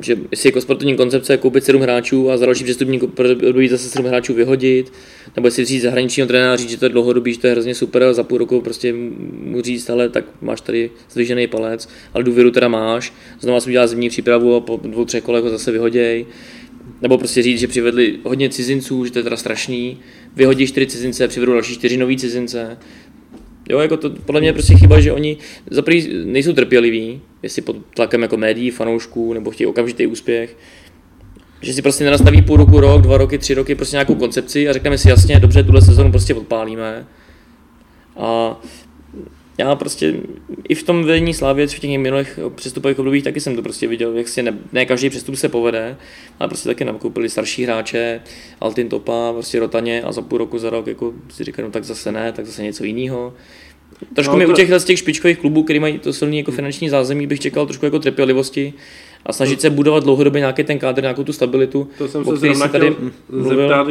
[0.00, 4.06] Že jestli jako sportovní koncepce koupit 7 hráčů a za další přestupní období zase 7
[4.06, 4.92] hráčů vyhodit,
[5.36, 8.02] nebo jestli říct zahraničního trenéra říct, že to je dlouhodobý, že to je hrozně super
[8.02, 8.94] a za půl roku prostě
[9.42, 13.86] mu říct, ale tak máš tady zdvižený palec, ale důvěru teda máš, znova si udělá
[13.86, 16.26] zimní přípravu a po dvou, třech kolech ho zase vyhoděj.
[17.02, 19.98] Nebo prostě říct, že přivedli hodně cizinců, že to je teda strašný,
[20.36, 22.78] vyhodí čtyři cizince, přivedou další čtyři nový cizince,
[23.68, 25.36] Jo, jako to podle mě je prostě chyba, že oni
[25.70, 25.82] za
[26.24, 30.56] nejsou trpěliví, jestli pod tlakem jako médií, fanoušků, nebo chtějí okamžitý úspěch,
[31.62, 34.72] že si prostě nenastaví půl roku, rok, dva roky, tři roky prostě nějakou koncepci a
[34.72, 37.06] řekneme si jasně, dobře, tuhle sezonu prostě odpálíme.
[38.16, 38.60] A
[39.58, 40.14] já prostě
[40.68, 44.16] i v tom vedení Slávě, v těch minulých přestupových obdobích taky jsem to prostě viděl,
[44.16, 45.96] jak si ne, ne každý přestup se povede,
[46.40, 48.20] ale prostě taky nakoupili starší hráče,
[48.60, 51.84] Altin Topa, prostě Rotaně a za půl roku, za rok jako si říkají, no tak
[51.84, 53.34] zase ne, tak zase něco jiného.
[54.14, 56.52] Trošku No mi to- u těch, z těch špičkových klubů, který mají to silný jako
[56.52, 58.72] finanční zázemí, bych čekal trošku jako trpělivosti
[59.26, 61.88] a snažit se budovat dlouhodobě nějaký ten kádr, nějakou tu stabilitu.
[61.98, 62.96] to jsem o se zrovna tady
[63.42, 63.86] zeptat,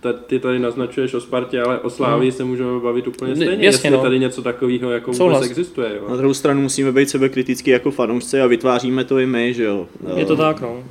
[0.00, 3.66] ta- ty tady naznačuješ o Spartě, ale o Slávii se můžeme bavit úplně stejně, jasně,
[3.66, 4.02] jestli no.
[4.02, 5.38] tady něco takového jako Souhlas.
[5.38, 5.90] vůbec existuje.
[5.96, 6.08] Jo.
[6.10, 9.86] Na druhou stranu musíme být sebekritický jako fanoušci a vytváříme to i my, že jo.
[10.16, 10.82] Je to tak, no.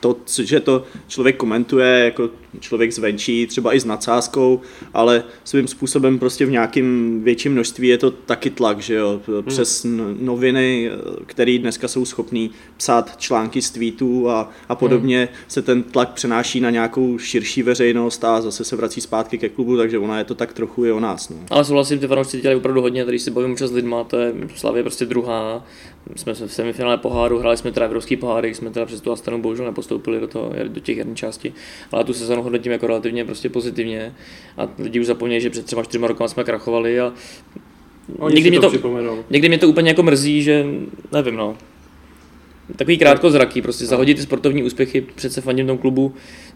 [0.00, 2.30] To, že to člověk komentuje jako
[2.60, 4.60] člověk zvenčí, třeba i s nadsázkou,
[4.94, 9.84] ale svým způsobem prostě v nějakém větším množství je to taky tlak, že jo, přes
[9.84, 10.90] n- noviny,
[11.26, 16.60] které dneska jsou schopný psát články z tweetů a, a podobně, se ten tlak přenáší
[16.60, 20.34] na nějakou širší veřejnost a zase se vrací zpátky ke klubu, takže ona je to
[20.34, 21.28] tak trochu i o nás.
[21.28, 21.36] No.
[21.50, 24.34] Ale souhlasím, ty fanoušci dělají opravdu hodně, tady si bavím už s lidma, to je
[24.56, 25.64] Slavě prostě druhá.
[26.16, 29.66] Jsme v semifinále poháru, hráli jsme teda evropský pohár, jsme teda přes tu Astanu bohužel
[29.66, 31.52] nepostoupili do, toho, do těch jarní části,
[31.92, 34.14] ale tu sezonu hodnotím jako relativně prostě pozitivně
[34.56, 37.12] a lidi už zapomněli, že před třema čtyřma rokama jsme krachovali a
[38.18, 40.66] Oni někdy mě to, to, někdy mě to úplně jako mrzí, že
[41.12, 41.56] nevím no.
[42.76, 46.14] Takový krátkozraký, prostě zahodit ty sportovní úspěchy, přece fandím tomu klubu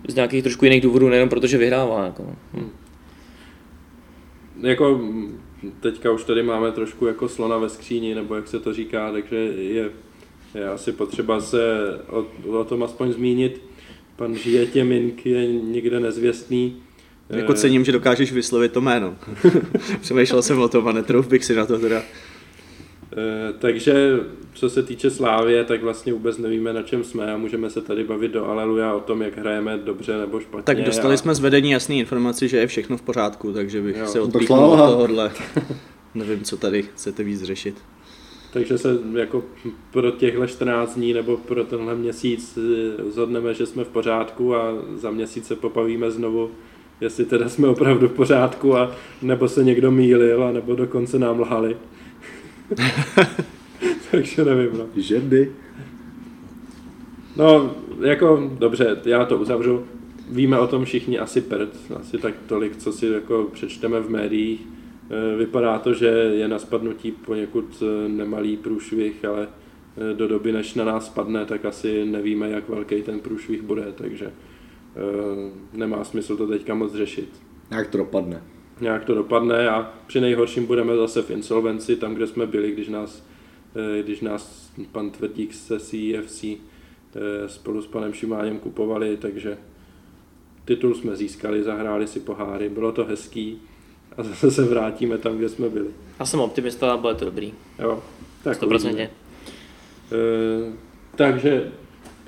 [0.08, 2.04] z nějakých trošku jiných důvodů, nejenom protože vyhrává.
[2.04, 2.26] Jako.
[2.54, 2.70] Hm.
[4.62, 5.00] Jako
[5.80, 9.36] teďka už tady máme trošku jako slona ve skříni, nebo jak se to říká, takže
[9.36, 9.90] je,
[10.54, 11.60] je asi potřeba se
[12.08, 12.26] o,
[12.58, 13.62] o tom aspoň zmínit.
[14.16, 16.82] Pan Žijetě Mink je nikde nezvěstný.
[17.30, 19.16] Jako cením, že dokážeš vyslovit to jméno.
[20.00, 22.02] Přemýšlel jsem o tom a netrouf bych si na to teda.
[23.16, 24.20] Eh, takže
[24.54, 28.04] co se týče Slávě, tak vlastně vůbec nevíme, na čem jsme a můžeme se tady
[28.04, 30.62] bavit do Aleluja o tom, jak hrajeme dobře nebo špatně.
[30.62, 31.16] Tak dostali a...
[31.16, 34.06] jsme z vedení jasný informaci, že je všechno v pořádku, takže bych Jo.
[34.06, 35.32] se No odpíchnul od tohohle.
[36.14, 37.76] Nevím, co tady chcete víc řešit.
[38.52, 39.44] Takže se jako
[39.90, 44.74] pro těchhle 14 dní nebo pro tenhle měsíc eh, zhodneme, že jsme v pořádku a
[44.96, 46.50] za měsíc se popavíme znovu,
[47.00, 51.40] jestli teda jsme opravdu v pořádku a nebo se někdo mýlil a nebo dokonce nám
[51.40, 51.76] lhali.
[54.10, 54.86] Takže nevím, no.
[54.96, 55.52] Že by.
[57.36, 59.84] No, jako dobře, já to uzavřu.
[60.30, 64.66] Víme o tom všichni asi prd, asi tak tolik, co si jako přečteme v médiích.
[65.10, 69.48] E, Vypadá to, že je na spadnutí poněkud e, nemalý průšvih, ale
[70.10, 73.86] e, do doby, než na nás spadne, tak asi nevíme, jak velký ten průšvih bude,
[73.94, 74.32] takže
[75.72, 77.28] nemá smysl to teďka moc řešit.
[77.70, 78.42] Jak to dopadne.
[78.82, 82.88] Nějak to dopadne a při nejhorším budeme zase v insolvenci, tam, kde jsme byli, když
[82.88, 83.26] nás,
[83.98, 89.58] eh, když nás pan Tvrdík se CFC eh, spolu s panem Šimáněm kupovali, takže
[90.64, 93.62] titul jsme získali, zahráli si poháry, bylo to hezký
[94.16, 95.88] a zase se vrátíme tam, kde jsme byli.
[96.20, 97.54] Já jsem optimista a bude to dobrý.
[97.78, 98.02] Jo,
[98.44, 98.66] tak 100%.
[98.66, 99.10] uvidíme.
[100.12, 100.72] Eh,
[101.16, 101.72] takže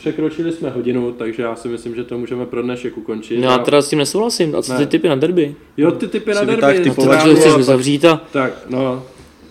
[0.05, 3.37] překročili jsme hodinu, takže já si myslím, že to můžeme pro dnešek ukončit.
[3.37, 4.57] No já A- teda s tím nesouhlasím.
[4.57, 4.87] A co ty Ne.
[4.87, 5.55] typy na derby?
[5.77, 6.55] Jo, ty typy na derby.
[6.55, 9.03] vytáh no, typovat, to Takže chceš uzavřít a Tak, no,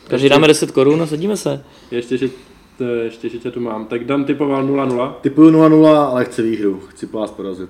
[0.07, 1.63] každý dáme 10 korun a sadíme se.
[1.91, 2.29] Ještě, že,
[2.77, 3.85] to, ještě, že tě tu mám.
[3.85, 5.13] Tak Dan typoval 0-0.
[5.21, 6.79] Typuju 0-0, ale chci výhru.
[6.89, 7.69] Chci po vás porazit.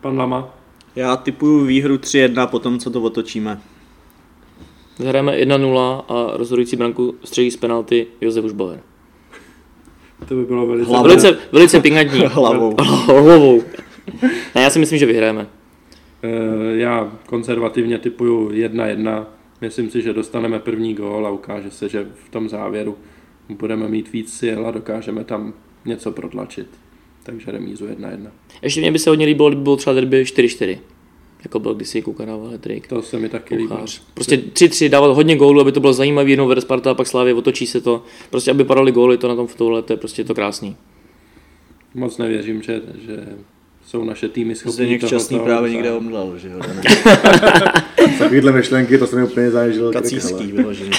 [0.00, 0.54] Pan Lama.
[0.96, 3.60] Já typuju výhru 3-1 po tom, co to otočíme.
[4.98, 8.80] Zahrajeme 1-0 a rozhodující branku střelí z penalty Josef Užbauer.
[10.28, 10.90] To by bylo velice...
[10.90, 11.08] Hlavou.
[11.08, 12.20] Velice, velice pikantní.
[12.26, 12.76] Hlavou.
[13.06, 13.62] Hlavou.
[14.54, 15.46] Ne, já si myslím, že vyhrajeme.
[16.22, 19.26] Eh, Já konzervativně typuju 1-1.
[19.60, 22.96] Myslím si, že dostaneme první gól a ukáže se, že v tom závěru
[23.48, 25.52] budeme mít víc sil a dokážeme tam
[25.84, 26.66] něco protlačit.
[27.22, 28.30] Takže remízu 1-1.
[28.62, 30.78] Ještě mě by se hodně líbilo, kdyby bylo třeba derby 4-4.
[31.46, 32.86] Jako byl kdysi Kukarával Hetrik.
[32.86, 33.68] To se mi taky líbí.
[33.68, 34.02] Kuchař.
[34.14, 37.34] Prostě 3-3 dávat hodně gólů, aby to bylo zajímavý, jednou vede Sparta a pak Slávě,
[37.34, 38.02] otočí se to.
[38.30, 40.76] Prostě aby padaly góly, to na tom fotbale, to je prostě to krásný.
[41.94, 43.24] Moc nevěřím, že, že
[43.86, 46.58] jsou naše týmy schopné Zdeněk toho- Šťastný právě někde omdlel, že jo?
[48.18, 49.92] Takovýhle myšlenky, to se mi úplně zažil.
[49.92, 50.90] Kacířský vyložený.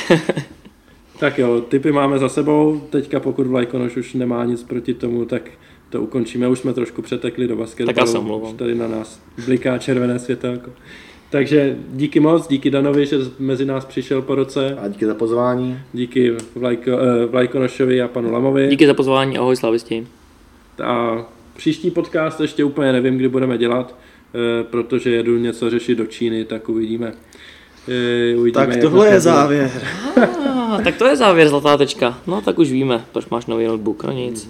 [1.19, 2.81] Tak jo, typy máme za sebou.
[2.89, 5.41] Teďka pokud Vlajkonoš už nemá nic proti tomu, tak
[5.89, 6.47] to ukončíme.
[6.47, 8.41] Už jsme trošku přetekli do basketbalu.
[8.47, 10.71] Tak tady na nás bliká červené světelko.
[11.29, 14.77] Takže díky moc, díky Danovi, že mezi nás přišel po roce.
[14.81, 15.79] A díky za pozvání.
[15.93, 18.67] Díky Vlajko, eh, Vlajkonošovi a panu Lamovi.
[18.67, 20.07] Díky za pozvání, ahoj slavisti.
[20.83, 21.25] A
[21.55, 23.95] příští podcast ještě úplně nevím, kdy budeme dělat,
[24.35, 27.13] eh, protože jedu něco řešit do Číny, tak uvidíme.
[27.87, 29.71] Eh, uvidíme Tak tohle je závěr.
[30.83, 32.17] Tak to je závěr, zlatá tečka.
[32.27, 34.49] No tak už víme, proč máš nový notebook, no nic.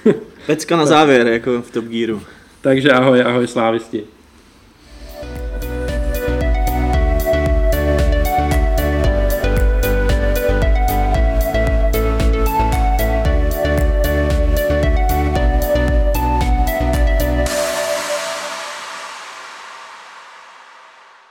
[0.46, 2.22] Pecka na závěr, jako v Top Gearu.
[2.60, 4.04] Takže ahoj, ahoj slávisti.